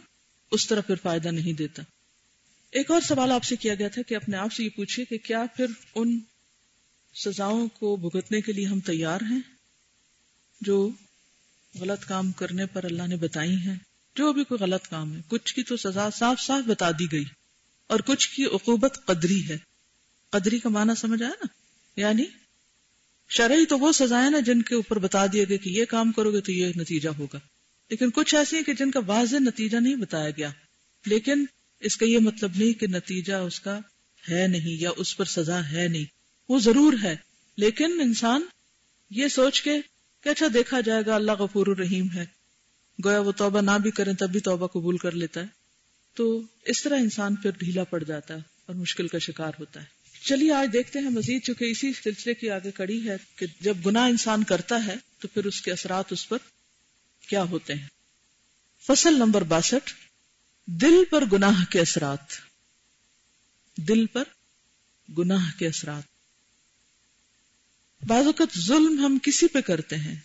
اس 0.51 0.67
طرح 0.67 0.81
پھر 0.81 0.95
فائدہ 1.03 1.29
نہیں 1.29 1.53
دیتا۔ 1.53 1.83
ایک 2.71 2.91
اور 2.91 3.01
سوال 3.01 3.33
آپ 3.33 3.45
سے 3.45 3.57
کیا 3.57 3.75
گیا 3.75 3.89
تھا 3.89 4.03
کہ 4.03 4.15
اپنے 4.15 4.37
آپ 4.37 4.53
سے 4.53 4.65
یہ 4.65 4.69
پوچھیے 4.69 5.07
کہ 5.07 5.19
کیا 5.19 5.45
پھر 5.57 5.67
ان 5.95 6.19
سزاؤں 7.15 7.69
کو 7.69 7.97
بھگتنے 7.97 8.41
کے 8.41 8.53
لیے 8.53 8.67
ہم 8.67 8.81
تیار 8.81 9.21
ہیں؟ 9.31 9.41
جو 10.61 10.91
غلط 11.81 12.05
کام 12.05 12.33
کرنے 12.33 12.67
پر 12.67 12.85
اللہ 12.85 13.07
نے 13.07 13.17
بتائی 13.17 13.57
ہیں۔ 13.57 13.79
جو 14.17 14.33
بھی 14.33 14.45
کوئی 14.45 14.61
غلط 14.61 14.89
کام 14.89 15.17
ہے۔ 15.17 15.21
کچھ 15.29 15.55
کی 15.55 15.63
تو 15.63 15.77
سزا 15.77 16.11
صاف 16.11 16.41
صاف 16.41 16.69
بتا 16.69 16.91
دی 16.91 17.13
گئی۔ 17.13 17.25
اور 17.87 18.01
کچھ 18.01 18.29
کی 18.29 18.45
عقوبت 18.45 18.99
قدری 19.07 19.49
ہے۔ 19.49 19.59
قدری 20.31 20.59
کا 20.59 20.69
معنی 20.69 20.93
سمجھ 20.97 21.23
آیا 21.23 21.33
نا؟ 21.41 21.47
یعنی 22.01 22.25
شرعی 23.29 23.67
تو 23.67 23.79
وہ 23.79 23.93
سزائیں 23.93 24.31
نا 24.31 24.41
جن 24.41 24.63
کے 24.63 24.75
اوپر 24.75 24.99
بتا 24.99 25.27
دیا 25.27 25.45
گیا 25.45 25.57
کہ 25.57 25.69
یہ 25.69 25.85
کام 25.85 26.13
کرو 26.13 26.33
گے 26.33 26.41
تو 26.41 26.53
یہ 26.53 26.73
نتیجہ 26.77 27.09
ہوگا۔ 27.09 27.39
لیکن 27.91 28.11
کچھ 28.11 28.35
ایسی 28.35 28.57
ہیں 28.57 28.63
کہ 28.63 28.75
جن 28.75 28.91
کا 28.91 29.01
واضح 29.07 29.37
نتیجہ 29.37 29.77
نہیں 29.77 29.97
بتایا 29.97 30.31
گیا۔ 30.31 30.51
لیکن 31.07 31.45
اس 31.81 31.97
کا 31.97 32.07
یہ 32.07 32.19
مطلب 32.19 32.51
نہیں 32.57 32.81
کہ 32.81 32.87
نتیجہ 32.87 33.33
اس 33.33 33.61
کا 33.61 33.79
ہے 34.31 34.47
نہیں 34.47 34.83
یا 34.83 34.91
اس 34.97 35.17
پر 35.17 35.25
سزا 35.25 35.71
ہے 35.71 35.89
نہیں۔ 35.89 36.05
وہ 36.49 36.59
ضرور 36.59 36.93
ہے۔ 37.03 37.17
لیکن 37.57 38.01
انسان 38.01 38.43
یہ 39.11 39.29
سوچ 39.29 39.63
کے 39.63 39.81
کہ 40.21 40.29
اچھا 40.29 40.47
دیکھا 40.55 40.81
جائے 40.81 41.03
گا، 41.07 41.15
اللہ 41.15 41.33
غفور 41.33 41.67
الرحیم 41.67 42.07
ہے۔ 42.15 42.27
گویا 43.05 43.21
وہ 43.21 43.33
توبہ 43.33 43.61
نہ 43.61 43.71
بھی 43.83 43.91
کریں 43.91 44.13
تب 44.13 44.31
بھی 44.31 44.41
توبہ 44.41 44.67
قبول 44.67 44.97
کر 44.97 45.13
لیتا 45.13 45.41
ہے۔ 45.41 45.47
تو 46.15 46.43
اس 46.65 46.83
طرح 46.83 46.97
انسان 46.97 47.35
پھر 47.35 47.51
ڈھیلا 47.51 47.85
پڑ 47.85 48.05
جاتا 48.05 48.35
ہے 48.35 48.41
اور 48.67 48.75
مشکل 48.75 49.09
کا 49.09 49.19
شکار 49.19 49.53
ہوتا 49.61 49.81
ہے۔ 49.81 49.87
چلیے، 50.25 50.53
آج 50.53 50.71
دیکھتے 50.73 50.99
ہیں 50.99 51.11
مزید، 51.11 51.43
چونکہ 51.43 51.65
اسی 51.65 51.93
سلسلے 51.93 52.35
کی 52.35 52.51
آگے 52.51 52.71
کڑی 52.71 53.09
ہے 53.09 53.17
کہ 53.37 53.47
جب 53.61 53.77
گناہ 53.87 54.09
انسان 54.09 54.45
کرتا 54.45 54.87
ہے 54.87 54.97
تو 55.21 55.29
پھر 55.29 55.45
اس 55.45 55.61
کے 55.61 55.73
اثرات 55.73 56.13
اس 56.13 56.29
پر 56.29 56.39
کیا 57.29 57.43
ہوتے 57.43 57.75
ہیں؟ 57.75 57.87
فصل 58.87 59.15
نمبر 59.15 59.43
باسٹھ، 59.43 59.93
دل 60.67 61.05
پر 61.11 61.25
گناہ 61.33 61.65
کے 61.65 61.81
اثرات۔ 61.81 62.33
دل 63.77 64.07
پر 64.07 64.25
گناہ 65.19 65.51
کے 65.59 65.67
اثرات۔ 65.67 66.03
بعض 68.07 68.27
اوقات 68.27 68.59
ظلم 68.59 68.99
ہم 68.99 69.19
کسی 69.23 69.49
پہ 69.49 69.61
کرتے 69.61 69.97
ہیں۔ 69.97 70.17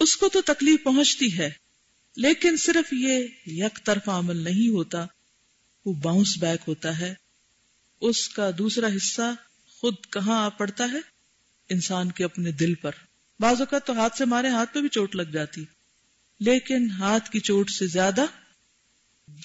اس 0.00 0.16
کو 0.16 0.28
تو 0.28 0.42
تکلیف 0.42 0.84
پہنچتی 0.84 1.38
ہے، 1.38 1.50
لیکن 2.16 2.56
صرف 2.56 2.92
یہ 2.92 3.26
یک 3.46 3.80
طرف 3.84 4.08
عمل 4.08 4.36
نہیں 4.36 4.68
ہوتا، 4.68 5.06
وہ 5.84 5.92
باؤنس 5.92 6.38
بیک 6.38 6.60
ہوتا 6.68 6.98
ہے۔ 6.98 7.14
اس 8.00 8.28
کا 8.28 8.50
دوسرا 8.58 8.86
حصہ 8.86 9.34
خود 9.68 9.94
کہاں 10.10 10.44
آ 10.44 10.48
پڑتا 10.48 10.84
ہے؟ 10.92 10.98
انسان 11.68 12.12
کے 12.12 12.24
اپنے 12.24 12.52
دل 12.52 12.74
پر۔ 12.74 12.92
بعض 13.40 13.60
اوقات 13.60 13.86
تو 13.86 13.92
ہاتھ 13.92 14.18
سے 14.18 14.24
مارے 14.24 14.48
ہاتھ 14.48 14.74
پہ 14.74 14.80
بھی 14.80 14.88
چوٹ 14.88 15.16
لگ 15.16 15.22
جاتی۔ 15.22 15.64
لیکن 16.40 16.90
ہاتھ 16.90 17.30
کی 17.30 17.40
چوٹ 17.40 17.70
سے 17.70 17.86
زیادہ 17.86 18.24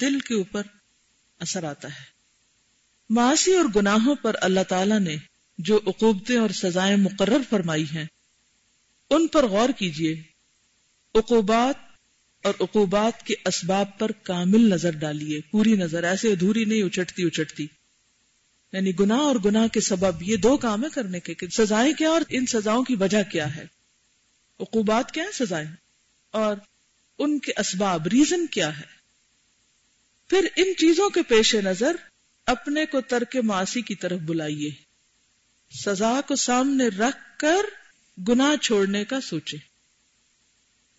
دل 0.01 0.19
کے 0.19 0.33
اوپر 0.33 0.61
اثر 1.39 1.63
آتا 1.63 1.87
ہے۔ 1.87 2.03
معاشی 3.09 3.53
اور 3.53 3.65
گناہوں 3.75 4.15
پر 4.15 4.35
اللہ 4.41 4.63
تعالی 4.67 4.99
نے 4.99 5.17
جو 5.57 5.79
عقوبتیں 5.87 6.37
اور 6.37 6.49
سزائیں 6.49 6.97
مقرر 6.97 7.41
فرمائی 7.49 7.85
ہیں، 7.95 8.05
ان 9.09 9.27
پر 9.27 9.45
غور 9.45 9.69
کیجیے 9.69 10.21
عقوبات 11.15 11.75
اور 12.43 12.53
عقوبات 12.59 13.25
کے 13.25 13.33
اسباب 13.45 13.99
پر 13.99 14.11
کامل 14.11 14.69
نظر 14.69 14.91
ڈالیے۔ 14.91 15.41
پوری 15.51 15.75
نظر، 15.75 16.03
ایسے 16.03 16.31
ادھوری 16.31 16.65
نہیں 16.65 16.83
اچٹتی 16.83 17.23
اچٹتی 17.23 17.67
یعنی 18.73 18.91
گناہ 18.99 19.19
اور 19.19 19.35
گناہ 19.45 19.67
کے 19.67 19.81
سبب، 19.81 20.23
یہ 20.23 20.37
دو 20.37 20.57
کام 20.57 20.83
ہے 20.83 20.89
کرنے 20.93 21.19
کے 21.19 21.47
سزائیں 21.47 21.93
کیا 21.93 22.09
اور 22.09 22.21
ان 22.29 22.45
سزاؤں 22.45 22.83
کی 22.83 22.95
وجہ 22.95 23.23
کیا 23.31 23.55
ہے۔ 23.55 23.65
عقوبات 24.59 25.11
کیا 25.11 25.23
ہیں؟ 25.23 25.31
سزائیں۔ 25.31 25.71
اور 26.31 26.55
ان 27.23 27.39
کے 27.39 27.51
اسباب 27.57 28.07
ریزن 28.07 28.47
کیا 28.47 28.79
ہے؟ 28.79 29.01
پھر 30.29 30.47
ان 30.55 30.65
چیزوں 30.77 31.09
کے 31.09 31.23
پیش 31.23 31.55
نظر 31.55 31.95
اپنے 32.45 32.85
کو 32.85 33.01
ترک 33.01 33.37
معاشی 33.43 33.81
کی 33.81 33.95
طرف 33.95 34.19
بلائیے۔ 34.19 34.69
سزا 35.85 36.21
کو 36.27 36.35
سامنے 36.35 36.87
رکھ 36.87 37.39
کر 37.39 37.65
گناہ 38.27 38.55
چھوڑنے 38.55 39.05
کا 39.05 39.21
سوچے۔ 39.21 39.57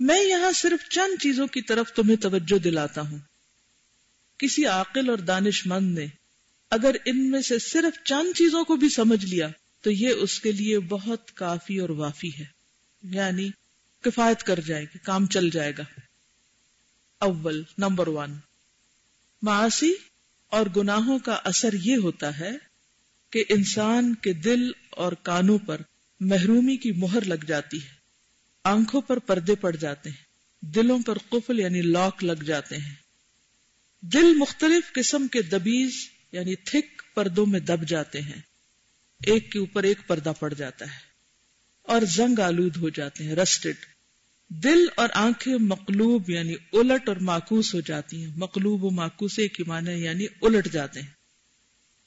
میں 0.01 0.25
یہاں 0.25 0.53
صرف 0.53 0.89
چند 0.89 1.23
چیزوں 1.23 1.47
کی 1.47 1.63
طرف 1.63 1.93
تمہیں 1.93 2.17
توجہ 2.17 2.59
دلاتا 2.59 3.01
ہوں۔ 3.01 3.19
کسی 4.39 4.67
عاقل 4.67 5.11
اور 5.11 5.19
دانش 5.19 5.67
مند 5.67 5.99
نے 5.99 6.07
اگر 6.71 6.97
ان 7.05 7.31
میں 7.31 7.43
سے 7.43 7.59
صرف 7.59 8.05
چند 8.05 8.37
چیزوں 8.37 8.65
کو 8.65 8.77
بھی 8.77 8.89
سمجھ 8.89 9.25
لیا 9.25 9.49
تو 9.81 9.91
یہ 9.91 10.09
اس 10.09 10.41
کے 10.41 10.53
لیے 10.53 10.79
بہت 10.79 11.35
کافی 11.35 11.79
اور 11.79 11.89
وافی 11.89 12.31
ہے۔ 12.39 12.45
یعنی 13.03 13.51
کفایت 14.01 14.43
کر 14.43 14.61
جائے 14.61 14.85
گی، 14.85 14.99
کام 14.99 15.27
چل 15.27 15.51
جائے 15.51 15.73
گا۔ 15.79 15.83
اول، 17.23 17.63
نمبر 17.79 18.09
ون۔ 18.09 18.35
معاشی 19.43 19.95
اور 20.51 20.67
گناہوں 20.77 21.19
کا 21.19 21.39
اثر 21.45 21.73
یہ 21.73 21.97
ہوتا 21.97 22.39
ہے 22.39 22.51
کہ 23.31 23.45
انسان 23.49 24.15
کے 24.15 24.33
دل 24.33 24.71
اور 24.91 25.13
کانوں 25.13 25.59
پر 25.59 25.81
محرومی 26.21 26.77
کی 26.77 26.93
مہر 26.93 27.25
لگ 27.25 27.45
جاتی 27.47 27.83
ہے۔ 27.83 27.89
آنکھوں 28.65 29.01
پر 29.01 29.19
پردے 29.19 29.55
پڑ 29.55 29.77
جاتے 29.77 30.11
ہیں۔ 30.11 30.25
دلوں 30.61 30.99
پر 31.07 31.19
قفل 31.19 31.61
یعنی 31.61 31.83
لاک 31.83 32.25
لگ 32.25 32.43
جاتے 32.43 32.77
ہیں۔ 32.77 32.95
دل 34.01 34.35
مختلف 34.37 34.93
قسم 34.93 35.29
کے 35.29 35.43
دبیز 35.43 35.93
یعنی 36.33 36.55
تھک 36.55 37.03
پردوں 37.15 37.47
میں 37.47 37.61
دب 37.61 37.89
جاتے 37.89 38.21
ہیں۔ 38.21 38.41
ایک 39.27 39.53
کے 39.53 39.59
اوپر 39.59 39.83
ایک 39.83 39.99
پردہ 40.07 40.33
پڑ 40.39 40.55
جاتا 40.55 40.85
ہے 40.85 40.99
اور 41.83 42.01
زنگ 42.03 42.39
آلود 42.39 42.77
ہو 42.77 42.89
جاتے 42.89 43.25
ہیں 43.25 43.35
رسٹڈ 43.35 43.92
دل 44.53 44.87
اور 44.97 45.09
آنکھیں 45.15 45.55
مقلوب 45.55 46.31
یعنی 46.31 46.55
الٹ 46.73 47.09
اور 47.09 47.17
ماکوس 47.17 47.75
ہو 47.75 47.81
جاتی 47.81 48.25
ہیں۔ 48.25 48.33
مقلوب 48.37 48.85
و 48.85 48.91
ماکوس 48.91 49.39
ایک 49.39 49.61
ہی 49.61 49.65
معنی 49.65 49.93
یعنی 49.93 50.27
الٹ 50.43 50.73
جاتے 50.73 51.01
ہیں۔ 51.01 51.09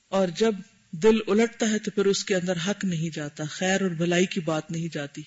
اور 0.09 0.27
جب 0.27 0.55
دل 0.91 1.17
الٹتا 1.27 1.69
ہے 1.69 1.79
تو 1.79 1.91
پھر 1.91 2.05
اس 2.05 2.25
کے 2.25 2.35
اندر 2.35 2.53
حق 2.67 2.85
نہیں 2.85 3.09
جاتا، 3.15 3.43
خیر 3.43 3.81
اور 3.81 3.89
بھلائی 3.89 4.25
کی 4.25 4.39
بات 4.39 4.71
نہیں 4.71 4.87
جاتی۔ 4.93 5.21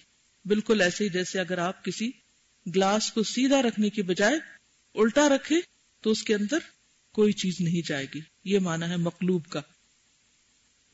بالکل 0.44 0.81
ایسے 0.81 1.04
ہی 1.04 1.09
جیسے 1.09 1.40
اگر 1.40 1.59
آپ 1.59 1.85
کسی 1.85 2.11
گلاس 2.76 3.12
کو 3.12 3.22
سیدھا 3.22 3.62
رکھنے 3.62 3.90
کی 3.90 4.02
بجائے 4.02 4.38
الٹا 4.94 5.28
رکھے 5.28 5.61
تو 6.02 6.11
اس 6.11 6.22
کے 6.22 6.35
اندر 6.35 6.59
کوئی 7.12 7.33
چیز 7.33 7.57
نہیں 7.61 7.88
جائے 7.88 8.07
گی۔ 8.14 8.20
یہ 8.44 8.59
مانا 8.59 8.88
ہے 8.88 8.96
مقلوب 8.96 9.46
کا۔ 9.46 9.61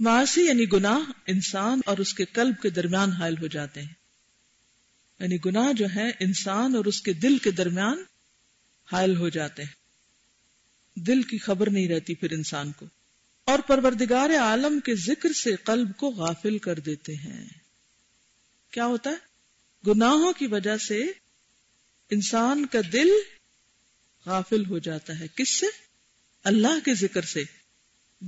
معاشی 0.00 0.44
یعنی 0.44 0.72
گناہ 0.72 1.10
انسان 1.26 1.80
اور 1.86 1.98
اس 1.98 2.14
کے 2.14 2.24
قلب 2.24 2.54
کے 2.62 2.70
درمیان 2.70 3.10
حائل 3.10 3.34
ہو 3.40 3.46
جاتے 3.46 3.82
ہیں۔ 3.82 4.03
یعنی 5.20 5.36
گناہ 5.44 5.72
جو 5.72 5.86
ہے 5.94 6.10
انسان 6.20 6.74
اور 6.74 6.84
اس 6.84 7.00
کے 7.00 7.12
دل 7.12 7.38
کے 7.38 7.50
درمیان 7.50 8.02
حائل 8.92 9.16
ہو 9.16 9.28
جاتے 9.28 9.62
ہیں۔ 9.62 9.84
دل 10.96 11.22
کی 11.22 11.38
خبر 11.38 11.70
نہیں 11.70 11.88
رہتی 11.88 12.14
پھر 12.14 12.32
انسان 12.32 12.72
کو۔ 12.72 12.86
اور 13.44 13.58
پروردگار 13.58 14.30
عالم 14.30 14.80
کے 14.80 14.94
ذکر 14.94 15.32
سے 15.32 15.56
قلب 15.56 15.96
کو 15.96 16.10
غافل 16.10 16.58
کر 16.58 16.78
دیتے 16.78 17.14
ہیں۔ 17.14 17.48
کیا 18.70 18.86
ہوتا 18.86 19.10
ہے؟ 19.10 19.16
گناہوں 19.86 20.32
کی 20.32 20.46
وجہ 20.46 20.76
سے 20.76 21.04
انسان 22.10 22.66
کا 22.66 22.78
دل 22.92 23.08
غافل 24.26 24.66
ہو 24.66 24.78
جاتا 24.78 25.18
ہے۔ 25.18 25.26
کس 25.34 25.60
سے؟ 25.60 25.66
اللہ 26.44 26.84
کے 26.84 26.94
ذکر 26.94 27.22
سے۔ 27.22 27.44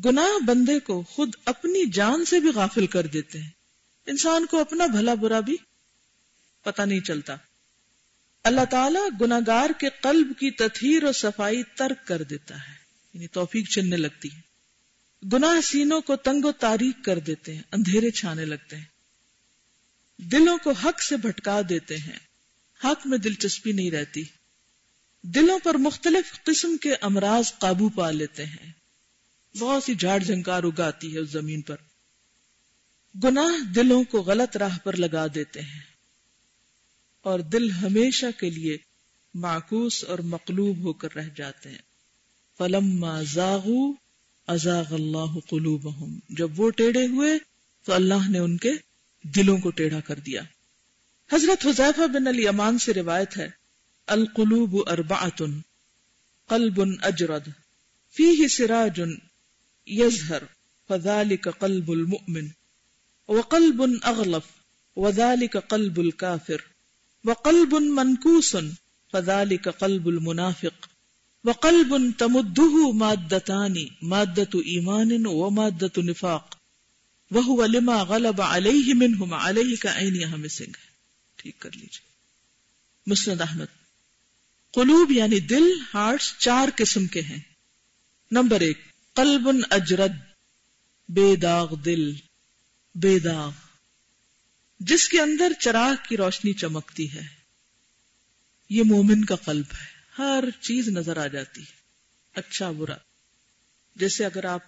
گناہ 0.05 0.45
بندے 0.45 0.81
کو 0.81 1.03
خود 1.03 1.35
اپنی 1.45 1.91
جان 1.91 2.25
سے 2.25 2.41
بھی 2.41 2.49
غافل 2.49 2.87
کر 2.87 3.07
دیتے 3.07 3.41
ہیں۔ 3.41 3.51
انسان 4.07 4.47
کو 4.47 4.61
اپنا 4.61 4.87
بھلا 4.87 5.15
برا 5.15 5.41
بھی 5.41 5.57
پتہ 6.67 6.83
نہیں 6.83 7.01
چلتا۔ 7.01 7.37
اللہ 8.45 8.65
تعالیٰ 8.71 9.09
گناگار 9.21 9.71
کے 9.81 9.89
قلب 10.03 10.33
کی 10.39 10.51
تطہیر 10.51 11.03
اور 11.03 11.13
صفائی 11.13 11.63
ترک 11.63 12.07
کر 12.07 12.23
دیتا 12.23 12.55
ہے۔ 12.55 12.75
یعنی 13.15 13.27
توفیق 13.27 13.71
چلنے 13.71 13.97
لگتی 13.97 14.29
ہے۔ 14.35 14.41
گناہ 15.33 15.61
سینوں 15.61 16.01
کو 16.01 16.17
تنگ 16.17 16.45
و 16.45 16.53
تاریخ 16.53 17.05
کر 17.05 17.19
دیتے 17.19 17.55
ہیں، 17.55 17.63
اندھیرے 17.73 18.11
چھانے 18.11 18.45
لگتے 18.45 18.77
ہیں۔ 18.77 18.85
دلوں 20.19 20.59
کو 20.59 20.71
حق 20.73 21.03
سے 21.03 21.17
بھٹکا 21.17 21.61
دیتے 21.69 21.97
ہیں۔ 21.97 22.19
حق 22.85 23.07
میں 23.07 23.19
دلچسپی 23.19 23.73
نہیں 23.73 23.91
رہتی۔ 23.91 24.23
دلوں 25.23 25.59
پر 25.59 25.75
مختلف 25.75 26.45
قسم 26.45 26.77
کے 26.77 26.95
امراض 27.01 27.59
قابو 27.59 27.89
پا 27.89 28.11
لیتے 28.11 28.45
ہیں۔ 28.45 28.73
بہت 29.59 29.83
سی 29.83 29.95
جھاڑ 29.95 30.19
جھنکار 30.19 30.63
اگاتی 30.63 31.15
ہے 31.15 31.19
اس 31.19 31.29
زمین 31.31 31.61
پر۔ 31.61 31.77
گناہ 33.25 33.65
دلوں 33.65 34.05
کو 34.05 34.23
غلط 34.23 34.57
راہ 34.57 34.79
پر 34.79 34.97
لگا 34.97 35.27
دیتے 35.35 35.61
ہیں۔ 35.61 35.96
اور 37.27 37.41
دل 37.41 37.71
ہمیشہ 37.71 38.27
کے 38.41 38.51
لیے 38.51 38.77
معکوس 39.35 40.05
اور 40.05 40.19
مقلوب 40.19 40.79
ہو 40.79 40.93
کر 40.93 41.15
رہ 41.15 41.29
جاتے 41.37 41.71
ہیں۔ 41.71 41.79
فلما 42.59 43.23
زاغو 43.23 43.93
ازاغ 44.47 44.95
اللہ 44.95 45.39
قلوبہم۔ 45.49 46.19
جب 46.29 46.61
وہ 46.61 46.71
ٹیڑے 46.71 47.07
ہوئے 47.07 47.39
تو 47.85 47.93
اللہ 47.93 48.29
نے 48.29 48.39
ان 48.39 48.57
کے 48.57 48.71
دلوں 49.23 49.59
کو 49.59 49.71
ٹیڑھا 49.71 50.01
کر 50.01 50.19
دیا۔ 50.19 50.43
حضرت 51.33 51.67
حذیفہ 51.67 52.07
بن 52.07 52.27
علی 52.27 52.49
امان 52.49 52.79
سے 52.79 52.95
روایت 52.95 53.37
ہے، 53.37 53.49
القلوب 54.07 54.77
اربعت 54.87 55.43
قلب 56.49 56.83
اجرد، 57.03 57.49
فیہ 58.17 58.49
سراج 58.49 59.01
یزہر 59.87 60.43
فذالک 60.89 61.49
قلب 61.59 61.91
المؤمن، 61.91 62.49
وقلب 63.29 63.83
اغلف 64.03 64.53
وذلك 64.97 65.57
قلب 65.69 65.99
الكافر 65.99 66.76
وقلب 67.27 67.75
منكوس 67.75 68.57
فذلك 69.13 69.69
قلب 69.69 70.09
المنافق. 70.09 70.91
وقلب 71.45 72.15
تمده 72.19 72.93
مادتان 72.93 73.75
مادة 74.03 74.63
إيمان 74.67 75.27
ومادة 75.27 75.93
نفاق. 75.99 76.59
وهو 77.31 77.65
لما 77.65 78.03
غلب 78.03 78.41
عليه 78.41 78.95
منهما 78.95 79.37
عليه 79.37 79.77
كعين 79.87 80.23
يها 80.25 80.37
مسنگ 80.37 80.73
ٹھیک 81.37 81.59
کر 81.59 81.71
لیجیے. 81.73 82.07
مسند 83.07 83.41
احمد. 83.41 83.67
قلوب 84.73 85.13
یعنی 85.13 85.41
دل، 85.41 85.65
ہارٹس 85.95 86.39
چار 86.39 86.69
قسم 86.77 87.07
کے 87.07 87.21
ہیں. 87.21 87.39
نمبر 88.31 88.61
ایک، 88.61 88.79
قلب 89.15 89.49
اجرد، 89.71 90.13
بے 91.09 91.37
داغ 91.37 91.75
دل، 91.75 92.13
بے 92.95 93.19
داغ. 93.19 93.51
جس 94.79 95.09
کے 95.09 95.21
اندر 95.21 95.53
چراغ 95.61 95.95
کی 96.09 96.17
روشنی 96.17 96.53
چمکتی 96.53 97.13
ہے۔ 97.13 97.23
یہ 98.71 98.83
مومن 98.87 99.25
کا 99.25 99.37
قلب 99.37 99.65
ہے۔ 99.73 99.97
ہر 100.19 100.45
چیز 100.61 100.89
نظر 100.89 101.17
آ 101.17 101.27
جاتی 101.27 101.61
ہے۔ 101.61 101.77
اچھا 102.35 102.71
برا۔ 102.71 102.97
جیسے 103.97 104.25
اگر 104.25 104.45
آپ 104.45 104.61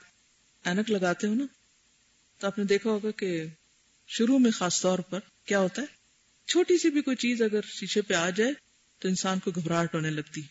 اینک 0.64 0.90
لگاتے 0.90 1.26
ہو 1.26 1.34
نا، 1.34 1.44
تو 2.38 2.46
آپ 2.46 2.58
نے 2.58 2.64
دیکھا 2.64 2.90
ہوگا 2.90 3.10
کہ 3.10 3.46
شروع 4.06 4.38
میں 4.38 4.50
خاص 4.50 4.82
طور 4.82 4.98
پر 4.98 5.18
کیا 5.44 5.58
ہوتا 5.58 5.82
ہے؟ 5.82 5.86
چھوٹی 6.46 6.78
سی 6.78 6.90
بھی 6.90 7.02
کوئی 7.02 7.16
چیز 7.16 7.42
اگر 7.42 7.60
شیشے 7.62 8.02
پہ 8.02 8.14
آ 8.14 8.30
جائے، 8.30 8.52
تو 8.98 9.08
انسان 9.08 9.38
کو 9.38 9.50
گھبراہٹ 9.50 9.94
ہونے 9.94 10.10
لگتی۔ 10.10 10.42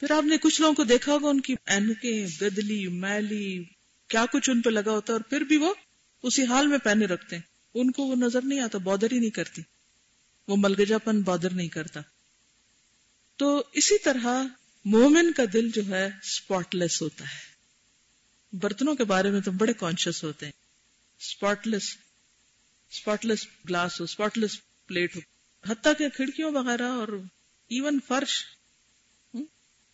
پھر 0.00 0.10
آپ 0.10 0.24
نے 0.24 0.38
کچھ 0.38 0.60
لوگوں 0.60 0.74
کو 0.74 0.84
دیکھا 0.84 1.12
ہوگا، 1.12 1.28
ان 1.28 1.40
کی 1.40 1.54
اینکیں 1.66 2.26
گدلی، 2.40 2.88
میلی، 2.88 3.64
کیا 4.08 4.24
کچھ 4.32 4.50
ان 4.50 4.60
پہ 4.60 4.70
لگا 4.70 4.90
ہوتا 4.90 5.12
ہے 5.12 5.18
اور 5.18 5.30
پھر 5.30 5.40
بھی 5.40 5.56
وہ 5.56 5.74
اسی 6.22 6.44
حال 6.44 6.66
میں 6.66 6.78
پہنے 6.78 7.06
رکھتے 7.06 7.36
ہیں۔ 7.36 7.42
ان 7.74 7.90
کو 7.90 8.02
وہ 8.02 8.16
نظر 8.16 8.42
نہیں 8.42 8.60
آتا، 8.60 8.78
بادر 8.78 9.12
ہی 9.12 9.18
نہیں 9.18 9.30
کرتی۔ 9.30 9.62
وہ 10.48 10.56
ملگجا 10.58 10.98
پن 10.98 11.20
بادر 11.22 11.50
نہیں 11.50 11.68
کرتا۔ 11.68 12.00
تو 13.36 13.64
اسی 13.72 13.98
طرح 13.98 14.42
مومن 14.84 15.32
کا 15.32 15.42
دل 15.52 15.70
جو 15.70 15.82
ہے 15.86 16.06
اسپاٹ 16.06 16.74
لیس 16.74 17.02
ہوتا 17.02 17.24
ہے۔ 17.24 17.48
برتنوں 18.56 18.94
کے 18.94 19.04
بارے 19.04 19.30
میں 19.30 19.40
تو 19.40 19.50
بڑے 19.52 19.72
کانشیس 19.72 20.24
ہوتے 20.24 20.46
ہیں۔ 20.46 20.52
اسپاٹ 21.20 21.66
لیس 21.66 21.96
اسپاٹ 22.90 23.26
لیس 23.26 23.46
گلاس 23.68 24.00
ہو 24.00 24.04
اسپاٹ 24.04 24.38
لیس 24.38 24.58
پلیٹ 24.86 25.16
ہو۔ 25.16 25.20
حتیٰ 25.72 25.92
کہ 25.98 26.08
کھڑکیوں 26.08 26.52
وغیرہ 26.52 26.82
اور 26.82 27.08
ایون 27.68 27.98
فرش۔ 28.08 28.44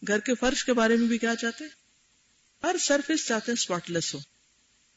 گھر 0.06 0.20
کے 0.20 0.34
فرش 0.34 0.64
کے 0.64 0.72
بارے 0.72 0.96
میں 0.96 1.08
بھی 1.08 1.18
کیا 1.18 1.36
چاہتے؟ 1.36 1.64
ہر 2.62 2.76
سرفیس 2.80 3.26
چاہتے 3.26 3.52
ہیں 3.52 3.56
اسپاٹ 3.60 3.90
لیس 3.90 4.14
ہو۔ 4.14 4.20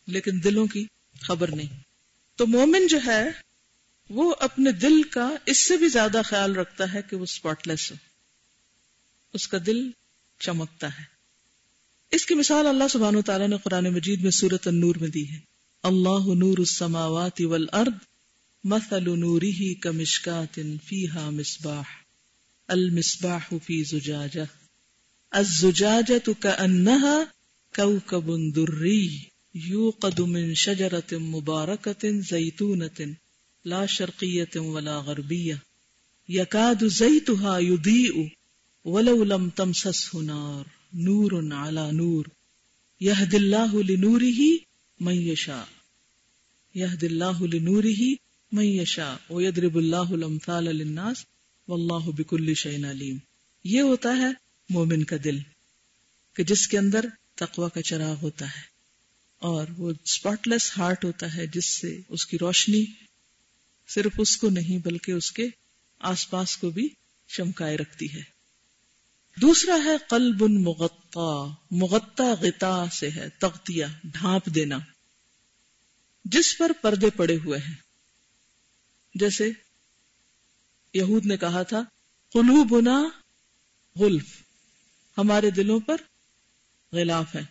لیکن 0.07 0.31
دلوں 0.43 0.67
کی 0.67 0.85
خبر 1.21 1.55
نہیں۔ 1.55 1.86
تو 2.37 2.47
مومن 2.47 2.87
جو 2.87 2.99
ہے، 3.05 3.29
وہ 4.09 4.35
اپنے 4.39 4.71
دل 4.71 5.03
کا 5.03 5.35
اس 5.45 5.57
سے 5.57 5.77
بھی 5.77 5.87
زیادہ 5.87 6.21
خیال 6.25 6.55
رکھتا 6.55 6.93
ہے 6.93 7.01
کہ 7.09 7.15
وہ 7.15 7.23
اسپاٹ 7.23 7.67
لیس 7.67 7.91
ہو۔ 7.91 7.95
اس 9.33 9.47
کا 9.47 9.57
دل 9.65 9.89
چمکتا 10.39 10.87
ہے۔ 10.87 11.03
اس 12.11 12.25
کی 12.25 12.35
مثال 12.35 12.67
اللہ 12.67 12.83
سبحان 12.89 13.15
و 13.15 13.21
تعالیٰ 13.21 13.47
نے 13.47 13.55
قرآن 13.63 13.93
مجید 13.93 14.21
میں 14.21 14.31
سورت 14.31 14.67
النور 14.67 14.95
میں 14.95 15.07
دی 15.07 15.31
ہے۔ 15.31 15.39
اللہ 15.83 16.33
نور 16.33 16.57
السماوات 16.57 17.41
والارض 17.41 18.05
مثل 18.63 19.19
نوره 19.19 19.73
كمشكات 19.81 20.59
فيها 20.85 21.29
مصباح۔ 21.29 21.83
المصباح 22.67 23.53
في 23.63 23.83
زجاجة 23.83 24.43
الزجاجة 25.31 26.31
كأنها 26.39 27.23
كوكب 27.75 28.55
دري 28.55 29.07
يوقد 29.65 30.21
من 30.21 30.55
شجرة 30.55 31.17
مباركة 31.17 32.21
زيتونة 32.21 33.15
لا 33.65 33.85
شرقية 33.85 34.49
ولا 34.55 34.97
غربية 34.97 35.63
يكاد 36.29 36.87
زيتها 36.87 37.59
يضيء 37.59 38.29
ولو 38.83 39.23
لم 39.23 39.49
تمسسه 39.49 40.19
نار، 40.19 40.67
نور 40.93 41.53
على 41.53 41.91
نور. 41.91 42.29
يهد 43.01 43.35
الله 43.35 43.83
لنوره 43.83 44.59
من 44.99 45.13
يشاء 45.13 45.67
يهد 46.75 47.03
الله 47.03 47.47
لنوره 47.47 48.15
من 48.51 48.63
يشاء 48.63 49.21
ويضرب 49.29 49.77
الله 49.77 50.15
الامثال 50.15 50.63
للناس 50.63 51.25
والله 51.67 52.11
بكل 52.11 52.55
شيء 52.55 52.85
عليم 52.85 53.17
یہ 53.63 53.81
ہوتا 53.81 54.17
ہے 54.17 54.31
مومن 54.69 55.03
کا 55.03 55.15
دل، 55.23 55.39
کہ 56.33 56.43
جس 56.43 56.67
کے 56.67 56.77
اندر 56.77 57.05
تقوی 57.35 57.69
کا 57.73 57.81
چراغ 57.81 58.15
ہوتا 58.21 58.45
ہے. 58.45 58.76
اور 59.39 59.67
وہ 59.77 59.91
اسپاٹ 60.03 60.47
لیس 60.47 60.77
ہارٹ 60.77 61.05
ہوتا 61.05 61.35
ہے 61.35 61.47
جس 61.47 61.65
سے 61.65 62.01
اس 62.09 62.25
کی 62.25 62.37
روشنی 62.37 62.85
صرف 63.87 64.11
اس 64.17 64.37
کو 64.37 64.49
نہیں 64.49 64.77
بلکہ 64.77 65.11
اس 65.11 65.31
کے 65.31 65.47
آس 65.99 66.29
پاس 66.29 66.57
کو 66.57 66.69
بھی 66.69 66.89
چمکائے 67.27 67.77
رکھتی 67.77 68.13
ہے۔ 68.13 68.21
دوسرا 69.41 69.77
ہے 69.85 69.97
قلب 70.09 70.41
مغتا 70.41 71.53
مغتا 71.71 72.33
غتا 72.33 72.89
سے 72.89 73.09
ہے 73.11 73.29
تغتیہ 73.29 73.85
ڈھانپ 74.03 74.45
دینا۔ 74.45 74.77
جس 76.25 76.57
پر 76.57 76.71
پردے 76.81 77.09
پڑے 77.09 77.35
ہوئے 77.35 77.59
ہیں۔ 77.59 77.75
جیسے 79.15 79.51
یہود 80.93 81.25
نے 81.25 81.37
کہا 81.37 81.63
تھا، 81.63 81.81
قلوبنا 82.33 83.03
غلف، 83.95 84.41
ہمارے 85.17 85.49
دلوں 85.49 85.79
پر 85.79 85.97
غلاف 86.91 87.35
ہے۔ 87.35 87.41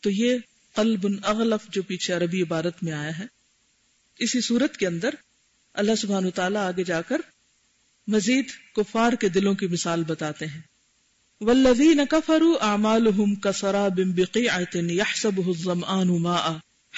تو 0.00 0.10
یہ 0.10 0.38
قلب 0.74 1.06
اغلف 1.22 1.72
جو 1.72 1.82
پیچھے 1.82 2.14
عربی 2.14 2.42
عبارت 2.42 2.82
میں 2.82 2.92
آیا 2.92 3.18
ہے۔ 3.18 3.26
اسی 4.18 4.40
صورت 4.40 4.76
کے 4.76 4.86
اندر 4.86 5.14
اللہ 5.74 5.94
سبحانہ 5.94 6.28
تعالیٰ 6.34 6.68
آگے 6.68 6.84
جا 6.84 7.02
کر 7.02 7.20
مزید 8.06 8.44
کفار 8.76 9.12
کے 9.12 9.28
دلوں 9.28 9.54
کی 9.54 9.66
مثال 9.66 10.04
بتاتے 10.04 10.46
ہیں۔ 10.46 10.60
والذین 11.40 12.00
کفروا 12.10 12.56
اعمالهم 12.60 13.34
كسراب 13.34 14.00
بقيعة 14.16 14.90
يحسبه 14.90 15.46
الظمآن 15.46 16.22
ماء 16.22 16.50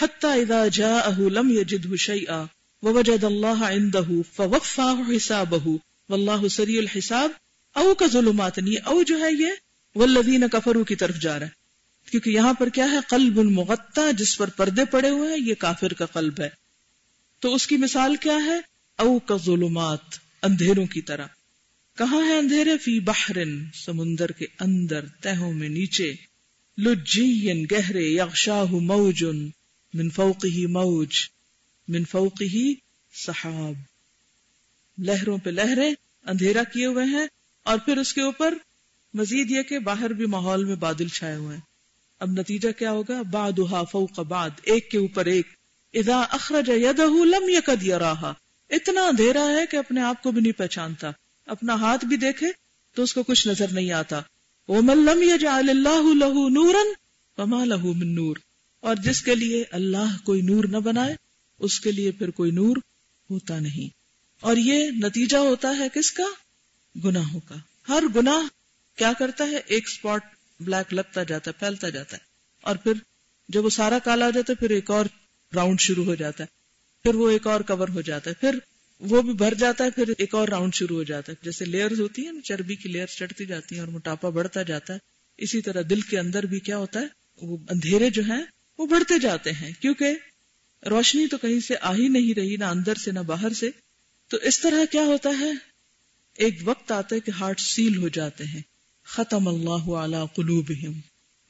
حتى 0.02 0.26
اذا 0.26 0.66
جاءه 0.72 1.28
لم 1.28 1.50
يجده 1.50 1.96
شيئا 1.96 2.44
ووجد 2.82 3.24
الله 3.24 3.66
عنده 3.66 4.22
فوفاه 4.32 5.16
حسابه 5.16 5.76
والله 6.08 6.48
سريع 6.48 6.80
الحساب 6.80 7.30
او 7.72 7.94
كظلمات 7.94 8.58
او 8.84 9.02
جو 9.02 9.18
ہے 9.18 9.32
یہ۔ 9.32 9.50
والذین 9.94 10.48
کفروا 10.52 10.84
کی 10.84 10.96
طرف 10.96 11.14
جا 11.20 11.38
رہا 11.38 11.46
ہے 11.46 11.65
کیونکہ 12.10 12.30
یہاں 12.30 12.54
پر 12.54 12.68
کیا 12.68 12.84
ہے؟ 12.84 12.98
قلب 13.08 13.38
المغتا 13.38 14.10
جس 14.10 14.38
پر 14.38 14.50
پردے 14.50 14.84
پڑے 14.84 15.10
ہوئے 15.10 15.30
ہیں، 15.30 15.48
یہ 15.48 15.54
کافر 15.54 15.92
کا 15.92 16.06
قلب 16.06 16.40
ہے۔ 16.40 16.48
تو 17.40 17.54
اس 17.54 17.66
کی 17.66 17.76
مثال 17.76 18.16
کیا 18.16 18.36
ہے؟ 18.44 18.60
او 18.98 19.18
کا 19.18 19.36
ظلمات، 19.36 20.18
اندھیروں 20.42 20.86
کی 20.86 21.00
طرح۔ 21.00 21.26
کہاں 21.98 22.28
ہے 22.28 22.38
اندھیرے؟ 22.38 22.78
فی 22.78 23.00
بحرن، 23.00 23.64
سمندر 23.84 24.30
کے 24.30 24.46
اندر، 24.60 25.06
تہوں 25.06 25.52
میں 25.52 25.68
نیچے۔ 25.68 26.14
لجین، 26.78 27.66
گہرے، 27.70 28.02
یغشاہ 28.02 28.64
موجن 28.64 29.50
من 29.94 30.10
فوقہ 30.10 30.66
موج، 30.66 31.10
من 31.88 32.04
فوقہ 32.04 32.56
صحاب 33.14 33.74
لہروں 34.98 35.38
پہ 35.38 35.50
لہریں 35.50 35.94
اندھیرا 36.24 36.62
کیے 36.62 36.86
ہوئے 36.86 37.04
ہیں، 37.04 37.26
اور 37.62 37.78
پھر 37.78 37.96
اس 37.96 38.14
کے 38.14 38.20
اوپر 38.20 38.54
مزید 39.14 39.50
یہ 39.50 39.62
کہ 39.62 39.78
باہر 39.78 40.10
بھی 40.10 40.26
ماحول 40.26 40.64
میں 40.64 40.76
بادل 40.76 41.08
چھائے 41.08 41.34
ہوئے 41.34 41.56
ہیں۔ 41.56 41.75
اب 42.20 42.30
نتیجہ 42.30 42.68
کیا 42.78 42.90
ہوگا؟ 42.90 43.22
باد 43.22 43.52
فوق 43.90 44.20
بعد، 44.20 44.50
ایک 44.62 44.90
کے 44.90 44.98
اوپر 44.98 45.26
ایک۔ 45.26 45.46
اذا 45.94 46.20
اخرج 46.20 46.68
یدہ 46.68 47.02
لم 47.02 47.48
یکد 47.48 47.82
یراہا 47.82 48.34
اتنا 48.70 49.00
اندھیرا 49.00 49.46
ہے 49.46 49.66
کہ 49.70 49.76
اپنے 49.76 50.00
آپ 50.00 50.22
کو 50.22 50.30
بھی 50.30 50.40
نہیں 50.40 50.52
پہچانتا۔ 50.52 51.10
اپنا 51.46 51.74
ہاتھ 51.74 52.04
بھی 52.04 52.16
دیکھے 52.16 52.46
تو 52.94 53.02
اس 53.02 53.14
کو 53.14 53.22
کچھ 53.22 53.48
نظر 53.48 53.72
نہیں 53.72 53.92
آتا۔ 53.92 54.20
ومن 54.68 54.98
لم 54.98 55.22
یجعل 55.22 55.68
اللہ 55.68 56.24
له 56.24 56.48
نورا 56.48 56.82
فما 57.36 57.64
له 57.64 57.92
من 57.92 58.14
نور۔ 58.14 58.36
اور 58.80 58.96
جس 58.96 59.22
کے 59.22 59.34
لیے 59.34 59.64
اللہ 59.72 60.16
کوئی 60.24 60.42
نور 60.42 60.64
نہ 60.64 60.76
بنائے، 60.76 61.14
اس 61.58 61.80
کے 61.80 61.92
لیے 61.92 62.10
پھر 62.10 62.30
کوئی 62.30 62.50
نور 62.50 62.76
ہوتا 63.30 63.58
نہیں۔ 63.58 63.94
اور 64.40 64.56
یہ 64.56 64.90
نتیجہ 64.90 65.36
ہوتا 65.36 65.78
ہے 65.78 65.88
کس 65.94 66.10
کا؟ 66.10 66.24
گناہوں 67.04 67.40
کا۔ 67.48 67.54
ہر 67.88 68.04
گناہ 68.16 68.48
کیا 68.98 69.12
کرتا 69.18 69.46
ہے؟ 69.46 69.60
ایک 69.66 69.88
سپاٹ 69.88 70.35
بلیک 70.60 70.94
لگتا 70.94 71.22
جاتا 71.22 71.50
ہے، 71.50 71.58
پھیلتا 71.58 71.88
جاتا 71.88 72.16
ہے۔ 72.16 72.22
اور 72.60 72.76
پھر 72.76 72.92
جب 73.48 73.64
وہ 73.64 73.70
سارا 73.70 73.98
کالا 73.98 74.26
آ 74.26 74.30
جاتا 74.30 74.52
ہے، 74.52 74.66
پھر 74.66 74.70
ایک 74.70 74.90
اور 74.90 75.06
راؤنڈ 75.54 75.80
شروع 75.80 76.04
ہو 76.04 76.14
جاتا 76.14 76.44
ہے۔ 76.44 76.48
پھر 77.02 77.14
وہ 77.14 77.30
ایک 77.30 77.46
اور 77.46 77.60
کور 77.60 77.88
ہو 77.88 78.00
جاتا 78.00 78.30
ہے۔ 78.30 78.34
پھر 78.34 78.58
وہ 79.00 79.22
بھی 79.22 79.32
بھر 79.32 79.54
جاتا 79.54 79.84
ہے، 79.84 79.90
پھر 79.90 80.04
ایک 80.18 80.34
اور 80.34 80.48
راؤنڈ 80.48 80.74
شروع 80.74 80.96
ہو 80.96 81.02
جاتا 81.02 81.32
ہے۔ 81.32 81.36
جیسے 81.42 81.64
لیئر 81.64 81.90
ہوتی 81.90 82.26
ہیں، 82.26 82.40
چربی 82.40 82.74
کی 82.74 82.88
لیئر 82.88 83.06
چڑھتی 83.06 83.46
جاتی 83.46 83.74
ہیں 83.74 83.80
اور 83.80 83.88
موٹاپا 83.88 84.28
بڑھتا 84.28 84.62
جاتا 84.62 84.92
ہے۔ 84.92 84.98
اسی 85.38 85.62
طرح 85.62 85.82
دل 85.90 86.00
کے 86.00 86.18
اندر 86.18 86.46
بھی 86.46 86.60
کیا 86.60 86.76
ہوتا 86.76 87.00
ہے، 87.00 87.06
وہ 87.42 87.56
اندھیرے 87.70 88.10
جو 88.10 88.22
ہیں، 88.22 88.42
وہ 88.78 88.86
بڑھتے 88.86 89.18
جاتے 89.18 89.52
ہیں۔ 89.52 89.72
کیونکہ 89.80 90.10
روشنی 90.90 91.26
تو 91.26 91.38
کہیں 91.38 91.60
سے 91.60 91.74
آ 91.80 91.94
ہی 91.94 92.08
نہیں 92.08 92.34
رہی، 92.34 92.56
نہ 92.56 92.64
اندر 92.64 92.94
سے، 92.94 93.10
نہ 93.10 93.20
باہر 93.20 93.52
سے۔ 93.52 93.70
تو 94.28 94.36
اس 94.36 94.60
طرح 94.60 94.84
کیا 94.90 95.02
ہوتا 95.02 95.30
ہے؟ 95.40 95.52
ایک 96.34 96.58
وقت 96.64 96.92
آتا 96.92 97.14
ہے 97.14 97.20
کہ 97.20 97.30
ہارٹ 97.30 97.60
سیل 97.60 97.96
ہو 97.96 98.08
جاتے 98.08 98.44
ہیں۔ 98.44 98.62
ختم 99.06 99.48
اللہ 99.48 99.90
علی 99.90 100.16
قلوبہم 100.34 101.00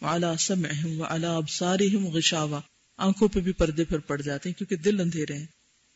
وعلی 0.03 0.27
سمعہم 0.39 1.01
وعلی 1.01 1.27
ابصارہم 1.27 2.07
غشاوہ۔ 2.07 2.61
آنکھوں 2.97 3.29
پہ 3.29 3.41
بھی 3.41 3.53
پردے 3.53 3.85
پھر 3.85 3.99
پڑ 3.99 4.23
جاتے 4.23 4.49
ہیں 4.49 4.59
کیونکہ 4.59 4.77
دل 4.77 5.01
اندھیرے 5.01 5.35
ہیں۔ 5.35 5.47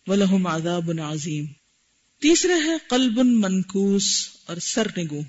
ولہم 0.07 0.47
عذاب 0.47 0.91
عظیم 1.05 1.47
تیسرے 2.21 2.53
ہے 2.53 2.77
قلب 2.89 3.19
منکوس 3.25 4.29
اور 4.47 4.57
سر 4.57 4.87
نگو 4.99 5.21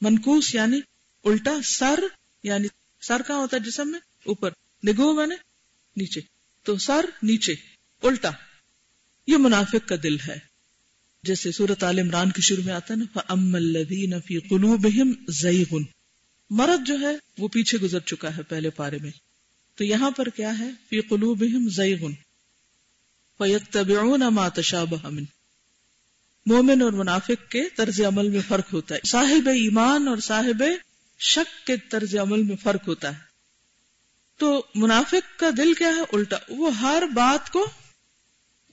منکوس 0.00 0.54
یعنی 0.54 0.80
الٹا 1.24 1.58
سر 1.64 2.00
یعنی 2.42 2.68
سر 3.02 3.22
کہاں 3.26 3.38
ہوتا 3.38 3.56
ہے 3.56 3.70
جسم 3.70 3.90
میں؟ 3.90 4.00
اوپر۔ 4.26 4.50
نگو 4.86 5.14
میں 5.14 5.26
نے 5.26 5.34
نیچے۔ 5.96 6.20
تو 6.62 6.78
سر 6.78 7.06
نیچے۔ 7.22 7.54
الٹا۔ 8.02 8.30
یہ 9.26 9.36
منافق 9.36 9.88
کا 9.88 9.94
دل 10.02 10.16
ہے۔ 10.20 10.51
جیسے 11.22 11.52
سورت 11.52 11.84
عال 11.84 11.98
عمران 11.98 12.30
کے 12.30 12.40
شروع 12.40 12.64
میں 12.64 12.74
آتا 12.74 12.94
ہے 12.94 12.98
نا، 12.98 13.04
فَأَمَّا 13.12 13.58
الَّذِينَ 13.58 14.16
فِي 14.16 14.38
قُلُوبِهِمْ 14.38 15.12
زَيْغٌ۔ 15.28 15.80
مرض 16.50 16.86
جو 16.86 17.00
ہے، 17.00 17.16
وہ 17.38 17.48
پیچھے 17.48 17.78
گزر 17.78 18.00
چکا 18.00 18.36
ہے 18.36 18.42
پہلے 18.42 18.70
پارے 18.70 18.98
میں۔ 19.02 19.10
تو 19.74 19.84
یہاں 19.84 20.10
پر 20.10 20.28
کیا 20.28 20.58
ہے؟ 20.58 20.70
فی 20.88 21.00
قلوبہم 21.00 21.68
زیغن 21.68 22.14
فیتبعون 23.38 24.20
ما 24.20 24.48
تشابہ 24.48 25.10
من 25.10 25.24
مومن 26.46 26.82
اور 26.82 26.92
منافق 26.92 27.50
کے 27.50 27.62
طرز 27.76 28.00
عمل 28.00 28.28
میں 28.28 28.40
فرق 28.48 28.72
ہوتا 28.72 28.94
ہے۔ 28.94 29.00
صاحب 29.06 29.48
ایمان 29.48 30.08
اور 30.08 30.16
صاحب 30.16 30.62
شک 31.18 31.66
کے 31.66 31.76
طرز 31.76 32.16
عمل 32.16 32.42
میں 32.42 32.56
فرق 32.56 32.88
ہوتا 32.88 33.14
ہے۔ 33.14 33.22
تو 34.36 34.66
منافق 34.74 35.38
کا 35.38 35.50
دل 35.56 35.74
کیا 35.74 35.88
ہے؟ 35.88 36.00
الٹا۔ 36.12 36.36
وہ 36.48 36.76
ہر 36.76 37.02
بات 37.14 37.50
کو 37.50 37.70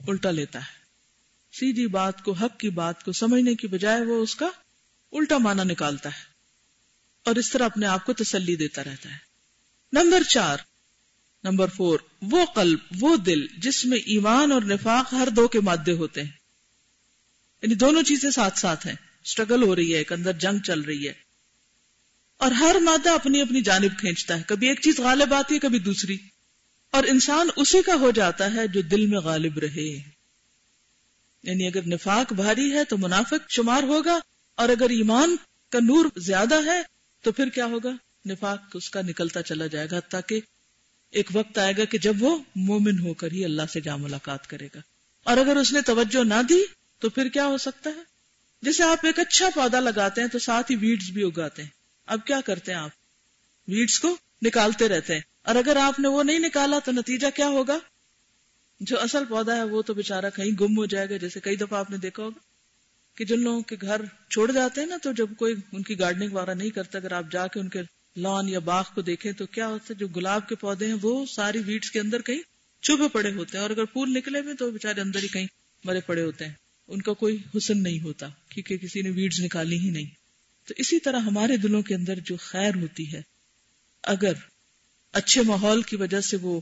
الٹا 0.08 0.30
لیتا 0.30 0.58
ہے۔ 0.58 0.79
سیدھی 1.52 1.86
بات 1.86 2.24
کو، 2.24 2.32
حق 2.32 2.58
کی 2.58 2.70
بات 2.70 3.04
کو 3.04 3.12
سمجھنے 3.12 3.54
کی 3.54 3.66
بجائے 3.66 4.00
وہ 4.00 4.22
اس 4.22 4.34
کا 4.34 4.48
الٹا 5.12 5.38
معنی 5.38 5.64
نکالتا 5.64 6.08
ہے 6.08 6.24
اور 7.24 7.36
اس 7.36 7.50
طرح 7.50 7.64
اپنے 7.64 7.86
آپ 7.86 8.06
کو 8.06 8.12
تسلی 8.12 8.56
دیتا 8.56 8.84
رہتا 8.84 9.10
ہے۔ 9.10 9.16
نمبر 9.92 10.22
چار۔ 10.22 10.58
Number 11.44 11.66
four. 11.68 11.98
وہ 12.22 12.44
قلب، 12.44 12.78
وہ 13.00 13.16
دل 13.16 13.46
جس 13.58 13.86
میں 13.86 13.98
ایمان 13.98 14.52
اور 14.52 14.62
نفاق 14.62 15.14
ہر 15.14 15.28
دو 15.28 15.48
کے 15.48 15.60
مادے 15.60 15.92
ہوتے 15.92 16.22
ہیں۔ 16.22 16.30
یعنی 17.62 17.74
دونوں 17.74 18.02
چیزیں 18.02 18.30
ساتھ 18.30 18.58
ساتھ 18.58 18.86
ہیں۔ 18.86 18.94
اسٹرگل 19.24 19.62
ہو 19.62 19.76
رہی 19.76 19.92
ہے، 19.92 19.98
ایک 19.98 20.12
اندر 20.12 20.32
جنگ 20.32 20.58
چل 20.58 20.80
رہی 20.80 21.08
ہے۔ 21.08 21.12
اور 22.36 22.50
ہر 22.50 22.76
مادہ 22.80 23.10
اپنی 23.10 23.40
اپنی 23.40 23.62
جانب 23.62 23.98
کھینچتا 23.98 24.38
ہے۔ 24.38 24.42
کبھی 24.46 24.68
ایک 24.68 24.80
چیز 24.80 25.00
غالب 25.00 25.34
آتی 25.34 25.54
ہے، 25.54 25.58
کبھی 25.58 25.78
دوسری۔ 25.78 26.16
اور 26.90 27.04
انسان 27.04 27.48
اسی 27.56 27.82
کا 27.82 27.94
ہو 27.94 28.10
جاتا 28.10 28.54
ہے 28.54 28.66
جو 28.66 28.80
دل 28.80 29.06
میں 29.06 29.18
غالب 29.18 29.58
رہے۔ 29.58 30.19
یعنی 31.42 31.66
اگر 31.66 31.86
نفاق 31.86 32.32
بھاری 32.32 32.72
ہے 32.72 32.84
تو 32.84 32.98
منافق 32.98 33.50
شمار 33.50 33.82
ہوگا 33.82 34.18
اور 34.54 34.68
اگر 34.68 34.90
ایمان 34.90 35.36
کا 35.70 35.78
نور 35.78 36.04
زیادہ 36.16 36.64
ہے 36.64 36.82
تو 37.22 37.32
پھر 37.32 37.48
کیا 37.48 37.66
ہوگا؟ 37.66 37.90
نفاق 38.26 38.62
اس 38.74 38.90
کا 38.90 39.02
نکلتا 39.02 39.42
چلا 39.42 39.66
جائے 39.66 39.86
گا 39.90 40.00
تاکہ 40.00 40.40
ایک 41.10 41.30
وقت 41.32 41.58
آئے 41.58 41.72
گا 41.78 41.84
کہ 41.84 41.98
جب 41.98 42.14
وہ 42.20 42.38
مومن 42.56 42.98
ہو 42.98 43.14
کر 43.14 43.32
ہی 43.32 43.44
اللہ 43.44 43.62
سے 43.72 43.80
جا 43.80 43.96
ملاقات 43.96 44.46
کرے 44.46 44.68
گا۔ 44.74 44.80
اور 45.24 45.36
اگر 45.36 45.56
اس 45.56 45.72
نے 45.72 45.80
توجہ 45.80 46.24
نہ 46.24 46.42
دی 46.48 46.60
تو 46.98 47.10
پھر 47.10 47.28
کیا 47.28 47.46
ہو 47.46 47.58
سکتا 47.58 47.90
ہے؟ 47.90 48.00
جیسے 48.62 48.82
آپ 48.82 49.06
ایک 49.06 49.18
اچھا 49.18 49.48
پودا 49.54 49.80
لگاتے 49.80 50.20
ہیں 50.20 50.28
تو 50.28 50.38
ساتھ 50.38 50.72
ہی 50.72 50.76
ویڈز 50.76 51.10
بھی 51.10 51.24
اگاتے 51.24 51.62
ہیں۔ 51.62 51.70
اب 52.06 52.26
کیا 52.26 52.40
کرتے 52.40 52.72
ہیں 52.72 52.78
آپ؟ 52.78 52.90
ویڈز 53.68 53.98
کو 53.98 54.16
نکالتے 54.42 54.88
رہتے 54.88 55.14
ہیں۔ 55.14 55.20
اور 55.42 55.54
اگر 55.54 55.76
آپ 55.76 56.00
نے 56.00 56.08
وہ 56.08 56.22
نہیں 56.22 56.38
نکالا 56.38 56.78
تو 56.78 56.92
نتیجہ 56.92 57.26
کیا 57.34 57.48
ہوگا؟ 57.48 57.78
جو 58.80 59.00
اصل 59.00 59.24
پودا 59.24 59.56
ہے 59.56 59.62
وہ 59.62 59.82
تو 59.82 59.94
بےچارا 59.94 60.28
کہیں 60.30 60.50
گم 60.60 60.76
ہو 60.78 60.84
جائے 60.86 61.08
گا، 61.10 61.16
جیسے 61.16 61.40
کئی 61.40 61.56
دفعہ 61.56 61.78
آپ 61.78 61.90
نے 61.90 61.96
دیکھا 61.96 62.22
ہوگا 62.22 62.48
کہ 63.16 63.24
جن 63.24 63.40
لوگوں 63.40 63.62
کے 63.62 63.76
گھر 63.80 64.04
چھوڑ 64.30 64.50
جاتے 64.52 64.80
ہیں 64.80 64.88
نا، 64.88 64.96
تو 65.02 65.12
جب 65.12 65.34
کوئی 65.38 65.54
ان 65.72 65.82
کی 65.82 65.98
گارڈنگ 65.98 66.32
وغیرہ 66.32 66.54
نہیں 66.54 66.70
کرتا، 66.70 66.98
اگر 66.98 67.12
آپ 67.12 67.30
جا 67.32 67.46
کے 67.46 67.60
ان 67.60 67.68
کے 67.68 67.80
لان 68.16 68.48
یا 68.48 68.58
باغ 68.58 68.84
کو 68.94 69.02
دیکھیں 69.02 69.32
تو 69.32 69.46
کیا 69.46 69.66
ہوتا 69.66 69.84
ہے، 69.90 69.94
جو 69.94 70.08
گلاب 70.08 70.48
کے 70.48 70.54
پودے 70.54 70.86
ہیں 70.86 70.94
وہ 71.02 71.24
ساری 71.26 71.62
ویڈس 71.66 71.90
کے 71.90 72.00
اندر 72.00 72.22
کہیں 72.22 72.40
چھپے 72.82 73.08
پڑے 73.08 73.32
ہوتے 73.32 73.56
ہیں، 73.56 73.62
اور 73.62 73.70
اگر 73.70 73.84
پھول 73.84 74.12
نکلے 74.12 74.40
ہوئے 74.40 74.54
تو 74.54 74.70
بےچارے 74.70 75.00
اندر 75.00 75.22
ہی 75.22 75.28
کہیں 75.28 75.46
مرے 75.84 76.00
پڑے 76.00 76.22
ہوتے 76.22 76.44
ہیں۔ 76.44 76.54
ان 76.88 77.02
کا 77.02 77.12
کوئی 77.12 77.36
حسن 77.56 77.82
نہیں 77.82 78.00
ہوتا، 78.00 78.28
کیونکہ 78.48 78.78
کسی 78.78 79.02
نے 79.02 79.10
ویڈز 79.10 79.40
نکالی 79.40 79.78
ہی 79.78 79.90
نہیں۔ 79.90 80.06
تو 80.68 80.74
اسی 80.76 80.98
طرح 81.00 81.18
ہمارے 81.20 81.56
دلوں 81.56 81.82
کے 81.82 81.94
اندر 81.94 82.18
جو 82.24 82.36
خیر 82.36 82.74
ہوتی 82.74 83.12
ہے، 83.12 83.20
اگر 84.04 84.32
اچھے 85.14 85.42
ماحول 85.42 85.82
کی 85.82 85.96
وجہ 85.96 86.20
سے 86.20 86.36
وہ 86.36 86.60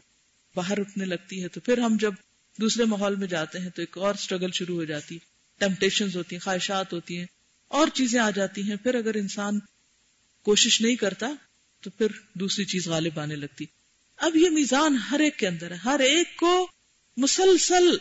باہر 0.54 0.80
اٹھنے 0.80 1.04
لگتی 1.04 1.42
ہے 1.42 1.48
تو 1.48 1.60
پھر 1.60 1.78
ہم 1.78 1.96
جب 2.00 2.12
دوسرے 2.60 2.84
ماحول 2.84 3.16
میں 3.16 3.26
جاتے 3.26 3.58
ہیں 3.58 3.70
تو 3.70 3.82
ایک 3.82 3.98
اور 3.98 4.14
اسٹرگل 4.14 4.50
شروع 4.52 4.76
ہو 4.76 4.84
جاتی 4.84 5.14
ہے 5.14 5.26
ٹیمپٹیشن 5.58 6.08
ہوتی 6.14 6.36
ہیں، 6.36 6.40
خواہشات 6.40 6.92
ہوتی 6.92 7.18
ہیں، 7.18 7.26
اور 7.68 7.88
چیزیں 7.88 8.20
آ 8.20 8.30
جاتی 8.30 8.62
ہیں۔ 8.62 8.76
پھر 8.76 8.94
اگر 8.94 9.14
انسان 9.14 9.58
کوشش 10.42 10.80
نہیں 10.80 10.96
کرتا 10.96 11.26
تو 11.80 11.90
پھر 11.90 12.06
دوسری 12.34 12.64
چیز 12.64 12.88
غالب 12.88 13.20
آنے 13.20 13.36
لگتی۔ 13.36 13.64
اب 14.16 14.36
یہ 14.36 14.50
میزان 14.50 14.96
ہر 14.96 15.20
ایک 15.20 15.36
کے 15.36 15.48
اندر 15.48 15.70
ہے۔ 15.70 15.76
ہر 15.76 16.00
ایک 16.00 16.36
کو 16.36 16.70
مسلسل 17.16 17.96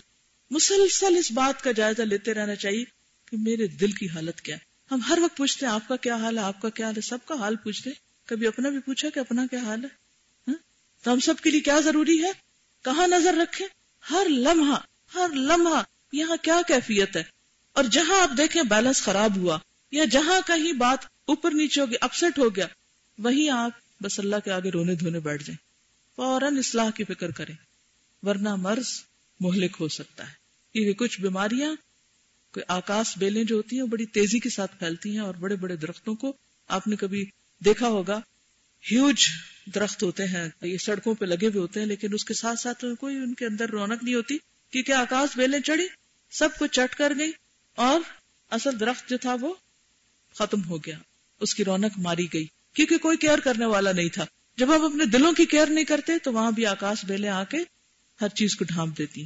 مسلسل 0.51 1.17
اس 1.17 1.31
بات 1.31 1.63
کا 1.63 1.71
جائزہ 1.71 2.01
لیتے 2.01 2.33
رہنا 2.33 2.55
چاہیے 2.55 2.83
کہ 3.31 3.37
میرے 3.37 3.67
دل 3.67 3.91
کی 3.91 4.09
حالت 4.09 4.41
کیا 4.41 4.55
ہے۔ 4.55 4.61
ہم 4.91 4.99
ہر 5.09 5.17
وقت 5.21 5.37
پوچھتے 5.37 5.65
ہیں، 5.65 5.73
آپ 5.73 5.87
کا 5.87 5.95
کیا 5.95 6.15
حال 6.15 6.37
ہے؟ 6.37 6.43
آپ 6.43 6.61
کا 6.61 6.69
کیا 6.69 6.85
حال 6.85 6.95
ہے؟ 6.95 7.01
سب 7.01 7.25
کا 7.25 7.35
حال 7.35 7.55
پوچھتے 7.55 7.89
کبھی 8.25 8.47
اپنا 8.47 8.69
بھی 8.69 8.79
پوچھا 8.79 9.09
کہ 9.09 9.19
اپنا 9.19 9.45
کیا 9.51 9.59
حال 9.59 9.83
ہے؟ 9.83 9.89
تو 11.07 11.13
ہم 11.13 11.19
سب 11.19 11.33
کے 11.43 11.49
لیے 11.49 11.59
کیا 11.59 11.79
ضروری 11.79 12.23
ہے؟ 12.23 12.31
کہاں 12.83 13.07
نظر 13.07 13.33
رکھے 13.33 13.65
ہر 14.11 14.27
لمحہ 14.29 14.79
ہر 15.13 15.29
لمحہ 15.33 15.83
یہاں 16.11 16.35
کیا 16.41 16.61
کیفیت 16.67 17.17
ہے؟ 17.17 17.23
اور 17.73 17.83
جہاں 17.83 18.21
آپ 18.21 18.29
دیکھیں 18.37 18.63
بیلنس 18.63 19.01
خراب 19.01 19.37
ہوا 19.37 19.57
یا 19.91 20.05
جہاں 20.05 20.47
کہیں 20.47 20.73
بات 20.73 21.05
اوپر 21.25 21.51
نیچے 21.51 21.81
ہو 21.81 21.85
گیا 21.85 21.97
اپسٹ 22.01 22.39
ہو 22.39 22.55
گیا، 22.55 22.67
وہیں 23.17 23.49
آپ 23.49 23.71
بس 24.03 24.19
اللہ 24.19 24.35
کے 24.45 24.51
آگے 24.51 24.69
رونے 24.69 24.95
دھونے 24.95 25.19
بیٹھ 25.19 25.43
جائیں۔ 25.43 25.57
فوراً 26.15 26.57
اصلاح 26.57 26.89
کی 26.89 27.03
فکر 27.03 27.31
کریں۔ 27.31 27.55
ورنہ 28.23 28.55
مرض 28.55 28.87
مہلک 29.39 29.77
ہو 29.79 29.87
سکتا 29.87 30.27
ہے۔ 30.27 30.33
کیونکہ 30.73 30.93
کچھ 30.93 31.21
بیماریاں، 31.21 31.75
کوئی 32.53 32.63
آکاش 32.67 33.17
بیلیں 33.17 33.43
جو 33.43 33.55
ہوتی 33.55 33.79
ہیں 33.79 33.87
بڑی 33.87 34.05
تیزی 34.05 34.39
کے 34.39 34.49
ساتھ 34.49 34.79
پھیلتی 34.79 35.11
ہیں 35.11 35.19
اور 35.19 35.33
بڑے 35.33 35.55
بڑے 35.55 35.75
درختوں 35.75 36.15
کو 36.15 36.37
آپ 36.67 36.87
نے 36.87 36.95
کبھی 36.95 37.25
دیکھا 37.65 37.87
ہوگا۔ 37.87 38.19
ہیوج 38.91 39.25
درخت 39.75 40.03
ہوتے 40.03 40.27
ہیں، 40.27 40.49
یہ 40.61 40.77
سڑکوں 40.77 41.15
پہ 41.15 41.25
لگے 41.25 41.47
ہوئے 41.47 41.59
ہوتے 41.59 41.79
ہیں، 41.79 41.87
لیکن 41.87 42.13
اس 42.13 42.25
کے 42.25 42.33
ساتھ 42.33 42.59
ساتھ 42.59 42.85
کوئی 42.99 43.15
ان 43.15 43.33
کے 43.33 43.45
اندر 43.45 43.69
رونق 43.69 44.03
نہیں 44.03 44.15
ہوتی، 44.15 44.37
کیونکہ 44.71 44.91
آکاش 44.91 45.37
بیلیں 45.37 45.59
چڑھی، 45.59 45.87
سب 46.31 46.49
کو 46.59 46.67
چٹ 46.67 46.95
کر 46.95 47.13
گئی، 47.19 47.31
اور 47.75 47.99
اصل 48.49 48.79
درخت 48.79 49.09
جو 49.09 49.17
تھا 49.17 49.35
وہ 49.41 49.53
ختم 50.35 50.63
ہو 50.63 50.77
گیا، 50.77 50.97
اس 51.39 51.55
کی 51.55 51.65
رونق 51.65 51.97
ماری 51.97 52.27
گئی، 52.33 52.45
کیونکہ 52.73 52.97
کوئی 52.97 53.17
کیئر 53.17 53.39
کرنے 53.39 53.65
والا 53.65 53.91
نہیں 53.91 54.09
تھا۔ 54.09 54.25
جب 54.57 54.75
ہم 54.75 54.85
اپنے 54.85 55.05
دلوں 55.05 55.33
کی 55.33 55.45
کیئر 55.45 55.67
نہیں 55.67 55.85
کرتے، 55.85 56.19
تو 56.19 56.33
وہاں 56.33 56.51
بھی 56.51 56.65
آکاش 56.65 57.05
بیلے 57.05 57.27
آ 57.27 57.43
کے 57.43 57.57
ہر 58.21 58.29
چیز 58.29 58.55
کو 58.55 58.65
ڈھانپ 58.65 58.97
دیتی۔ 58.97 59.25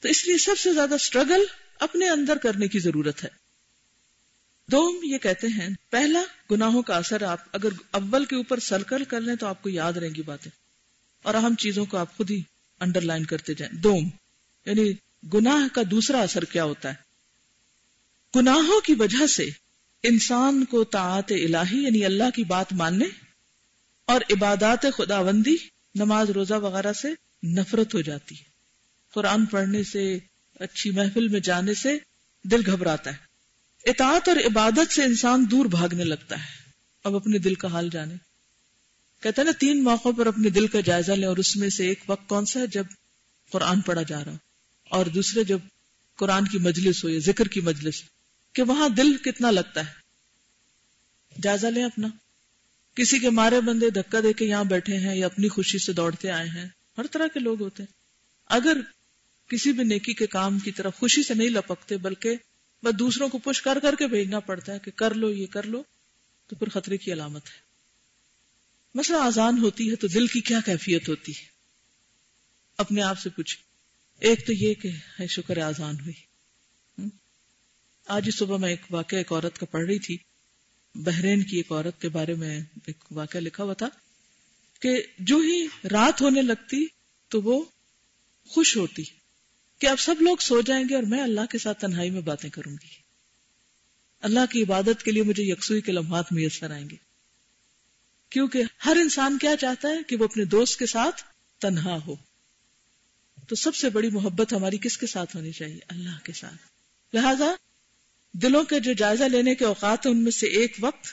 تو 0.00 0.08
اس 0.08 0.26
لیے 0.26 0.38
سب 0.38 0.58
سے 0.58 0.72
زیادہ 0.72 0.94
اسٹرگل 0.94 1.44
اپنے 1.80 2.08
اندر 2.08 2.38
کرنے 2.38 2.68
کی 2.68 2.78
ضرورت 2.78 3.24
ہے۔ 3.24 3.45
دوم 4.70 5.00
یہ 5.02 5.18
کہتے 5.18 5.46
ہیں، 5.46 5.68
پہلا 5.90 6.22
گناہوں 6.50 6.82
کا 6.82 6.96
اثر 6.96 7.22
آپ 7.22 7.38
اگر 7.52 7.68
اول 7.90 8.24
کے 8.24 8.36
اوپر 8.36 8.60
سرکل 8.60 9.04
کر 9.04 9.20
لیں 9.20 9.36
تو 9.36 9.46
آپ 9.46 9.62
کو 9.62 9.68
یاد 9.68 9.92
رہیں 9.92 10.14
گی 10.14 10.22
باتیں۔ 10.22 10.50
اور 11.22 11.34
اہم 11.34 11.54
چیزوں 11.54 11.84
کو 11.84 11.96
آپ 11.96 12.16
خود 12.16 12.30
ہی 12.30 12.42
انڈر 12.80 13.00
لائن 13.00 13.24
کرتے 13.24 13.54
جائیں۔ 13.54 13.80
دوم 13.80 14.08
یعنی 14.66 14.92
گناہ 15.34 15.74
کا 15.74 15.82
دوسرا 15.90 16.20
اثر 16.20 16.44
کیا 16.44 16.64
ہوتا 16.64 16.88
ہے؟ 16.88 16.94
گناہوں 18.36 18.80
کی 18.80 18.94
وجہ 18.94 19.26
سے 19.26 19.48
انسان 20.02 20.64
کو 20.64 20.84
طاعت 20.84 21.32
الہی 21.32 21.84
یعنی 21.84 22.04
اللہ 22.04 22.30
کی 22.34 22.44
بات 22.44 22.72
ماننے 22.72 23.04
اور 24.04 24.20
عبادات 24.30 24.82
خداوندی، 24.82 25.56
نماز، 25.94 26.30
روزہ 26.30 26.54
وغیرہ 26.54 26.92
سے 26.92 27.08
نفرت 27.46 27.94
ہو 27.94 28.00
جاتی 28.00 28.38
ہے۔ 28.38 28.44
قرآن 29.14 29.46
پڑھنے 29.46 29.82
سے، 29.82 30.18
اچھی 30.54 30.90
محفل 30.90 31.28
میں 31.28 31.40
جانے 31.40 31.74
سے 31.74 31.98
دل 32.44 32.60
گھبراتا 32.66 33.10
ہے۔ 33.10 33.25
اطاعت 33.86 34.28
اور 34.28 34.36
عبادت 34.36 34.92
سے 34.92 35.02
انسان 35.02 35.44
دور 35.50 35.66
بھاگنے 35.66 36.04
لگتا 36.04 36.40
ہے۔ 36.40 36.70
اب 37.04 37.16
اپنے 37.16 37.38
دل 37.38 37.54
کا 37.54 37.68
حال 37.68 37.88
جانے۔ 37.92 38.14
کہتے 39.20 39.40
ہیں 39.40 39.44
نا، 39.44 39.52
تین 39.58 39.84
موقع 39.84 40.08
پر 40.18 40.26
اپنے 40.26 40.50
دل 40.50 40.66
کا 40.66 40.80
جائزہ 40.80 41.12
لیں 41.12 41.28
اور 41.28 41.36
اس 41.36 41.56
میں 41.56 41.70
سے 41.70 41.88
ایک 41.88 42.04
وقت 42.08 42.28
کون 42.28 42.46
سا 42.46 42.60
ہے 42.60 42.66
جب 42.66 42.84
قرآن 43.50 43.80
پڑھا 43.80 44.02
جا 44.02 44.24
رہا 44.24 44.36
اور 44.90 45.06
دوسرے 45.06 45.44
جب 45.44 45.58
قرآن 46.16 46.48
کی 46.48 46.58
مجلس 46.58 47.04
ہو 47.04 47.08
یا 47.08 47.18
ذکر 47.18 47.48
کی 47.48 47.60
مجلس 47.60 48.02
کہ 48.52 48.62
وہاں 48.62 48.88
دل 48.88 49.16
کتنا 49.16 49.50
لگتا 49.50 49.80
ہے۔ 49.80 49.92
جائزہ 51.42 51.66
لیں 51.66 51.84
اپنا۔ 51.84 52.08
کسی 52.94 53.18
کے 53.18 53.30
مارے 53.30 53.60
بندے 53.60 53.90
دھکا 53.90 54.18
دے 54.22 54.32
کے 54.32 54.44
یہاں 54.44 54.64
بیٹھے 54.64 54.96
ہیں 54.96 55.16
یا 55.16 55.26
اپنی 55.26 55.48
خوشی 55.48 55.78
سے 55.78 55.92
دوڑتے 55.92 56.30
آئے 56.30 56.48
ہیں، 56.48 56.68
ہر 56.98 57.06
طرح 57.06 57.26
کے 57.34 57.40
لوگ 57.40 57.62
ہوتے 57.62 57.82
ہیں۔ 57.82 57.92
اگر 58.46 58.76
کسی 59.48 59.72
بھی 59.72 59.84
نیکی 59.84 60.12
کے 60.12 60.26
کام 60.26 60.58
کی 60.58 60.72
طرف 60.72 60.96
خوشی 60.96 61.22
سے 61.22 61.34
نہیں 61.34 61.48
لپکتے، 61.48 61.96
بلکہ 61.96 62.36
بس 62.86 62.98
دوسروں 62.98 63.28
کو 63.28 63.38
پش 63.38 63.62
کر 63.62 63.78
کر 63.82 63.94
کے 63.94 64.06
بھیجنا 64.06 64.40
پڑتا 64.40 64.72
ہے 64.72 64.78
کہ 64.78 64.90
کر 64.90 65.14
لو، 65.14 65.32
یہ 65.32 65.46
کر 65.46 65.62
لو، 65.62 65.82
تو 66.46 66.56
پھر 66.56 66.68
خطرے 66.68 66.96
کی 66.96 67.12
علامت 67.12 67.46
ہے۔ 67.46 67.60
مسئلہ 68.94 69.18
آزان 69.18 69.58
ہوتی 69.58 69.90
ہے 69.90 69.96
تو 69.96 70.06
دل 70.06 70.26
کی 70.26 70.40
کیا 70.40 70.60
کیفیت 70.64 71.08
ہوتی 71.08 71.32
ہے؟ 71.32 71.44
اپنے 72.78 73.02
آپ 73.02 73.18
سے 73.18 73.30
پوچھ 73.30 73.58
ایک 74.20 74.46
تو 74.46 74.52
یہ 74.52 74.74
کہ 74.74 74.90
شکر، 75.26 75.58
آزان 75.58 76.00
ہوئی۔ 76.00 76.14
آج 78.06 78.26
ہی 78.26 78.30
صبح 78.30 78.56
میں 78.56 78.70
ایک 78.70 78.80
واقعہ، 78.90 79.18
ایک 79.18 79.32
عورت 79.32 79.58
کا 79.58 79.66
پڑھ 79.66 79.86
رہی 79.86 79.98
تھی۔ 79.98 80.16
بحرین 80.94 81.42
کی 81.42 81.56
ایک 81.56 81.72
عورت 81.72 82.00
کے 82.00 82.08
بارے 82.08 82.34
میں 82.34 82.60
ایک 82.86 83.04
واقعہ 83.10 83.40
لکھا 83.40 83.64
ہوا 83.64 83.74
تھا 83.74 83.88
کہ 84.80 85.02
جو 85.18 85.36
ہی 85.36 85.66
رات 85.90 86.22
ہونے 86.22 86.42
لگتی 86.42 86.86
تو 87.28 87.42
وہ 87.42 87.64
خوش 88.46 88.76
ہوتی۔ 88.76 89.02
کہ 89.78 89.86
اب 89.86 90.00
سب 90.00 90.14
لوگ 90.20 90.36
سو 90.36 90.60
جائیں 90.60 90.84
گے 90.88 90.94
اور 90.94 91.02
میں 91.02 91.22
اللہ 91.22 91.40
کے 91.50 91.58
ساتھ 91.58 91.80
تنہائی 91.80 92.10
میں 92.10 92.20
باتیں 92.20 92.50
کروں 92.50 92.72
گی۔ 92.72 93.06
اللہ 94.20 94.40
کی 94.50 94.62
عبادت 94.62 95.02
کے 95.02 95.10
لیے 95.12 95.22
مجھے 95.22 95.42
یکسوئی 95.42 95.80
کے 95.80 95.92
لمحات 95.92 96.32
میسر 96.32 96.70
آئیں 96.70 96.90
گے۔ 96.90 96.96
کیونکہ 98.30 98.62
ہر 98.84 98.96
انسان 99.00 99.38
کیا 99.38 99.56
چاہتا 99.56 99.88
ہے 99.88 99.96
کہ 100.08 100.16
وہ 100.16 100.24
اپنے 100.24 100.44
دوست 100.44 100.78
کے 100.78 100.86
ساتھ 100.86 101.22
تنہا 101.60 101.98
ہو۔ 102.06 102.16
تو 103.48 103.54
سب 103.54 103.74
سے 103.74 103.88
بڑی 103.88 104.10
محبت 104.10 104.52
ہماری 104.52 104.78
کس 104.78 104.98
کے 104.98 105.06
ساتھ 105.06 105.36
ہونی 105.36 105.52
چاہیے؟ 105.52 105.78
اللہ 105.88 106.24
کے 106.24 106.32
ساتھ۔ 106.32 106.68
لہذا 107.16 107.54
دلوں 108.32 108.64
کے 108.64 108.80
جو 108.80 108.92
جائزہ 108.92 109.24
لینے 109.24 109.54
کے 109.54 109.64
اوقات 109.64 110.06
ہیں، 110.06 110.12
ان 110.12 110.22
میں 110.22 110.30
سے 110.30 110.46
ایک 110.46 110.76
وقت 110.80 111.06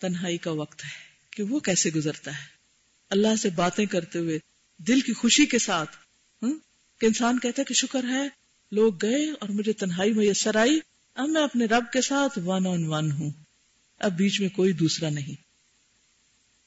تنہائی 0.00 0.38
کا 0.38 0.50
وقت 0.50 0.84
ہے 0.84 0.90
کہ 1.30 1.42
وہ 1.42 1.60
کیسے 1.60 1.90
گزرتا 1.90 2.30
ہے۔ 2.30 2.46
اللہ 3.10 3.36
سے 3.36 3.50
باتیں 3.50 3.86
کرتے 3.86 4.18
ہوئے 4.18 4.38
دل 4.78 5.00
کی 5.00 5.12
خوشی 5.12 5.46
کے 5.46 5.58
ساتھ 5.58 5.96
کہ 7.00 7.06
انسان 7.06 7.38
کہتا 7.38 7.60
ہے 7.60 7.64
کہ 7.64 7.74
شکر 7.74 8.04
ہے، 8.04 8.28
لوگ 8.72 8.94
گئے 9.02 9.30
اور 9.30 9.48
مجھے 9.48 9.72
تنہائی 9.72 10.12
میسر 10.12 10.56
آئی، 10.56 10.80
اب 11.14 11.28
میں 11.28 11.42
اپنے 11.42 11.64
رب 11.64 11.84
کے 11.92 12.00
ساتھ 12.00 12.38
ون 12.38 12.66
آن 12.66 12.86
ون 12.86 13.12
ہوں۔ 13.12 13.30
اب 13.98 14.12
بیچ 14.12 14.40
میں 14.40 14.48
کوئی 14.48 14.72
دوسرا 14.72 15.10
نہیں۔ 15.10 15.42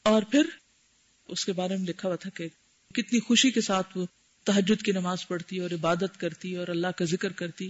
اور 0.03 0.21
پھر 0.21 0.43
اس 1.27 1.45
کے 1.45 1.53
بارے 1.53 1.77
میں 1.77 1.87
لکھا 1.87 2.07
ہوا 2.07 2.15
تھا 2.15 2.29
کہ 2.29 2.47
کتنی 2.93 3.19
خوشی 3.19 3.51
کے 3.51 3.61
ساتھ 3.61 3.97
وہ 3.97 4.05
تحجد 4.43 4.81
کی 4.81 4.91
نماز 4.91 5.27
پڑھتی 5.27 5.59
اور 5.59 5.71
عبادت 5.71 6.19
کرتی 6.19 6.55
اور 6.55 6.67
اللہ 6.67 6.87
کا 6.87 7.05
ذکر 7.05 7.31
کرتی 7.31 7.69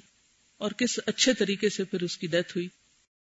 اور 0.58 0.72
کس 0.72 1.00
اچھے 1.06 1.34
طریقے 1.34 1.69
سے 1.69 1.84
پھر 1.84 2.04
اس 2.04 2.17
کی 2.17 2.28
ڈیتھ 2.28 2.58
ہوئی۔ 2.58 2.67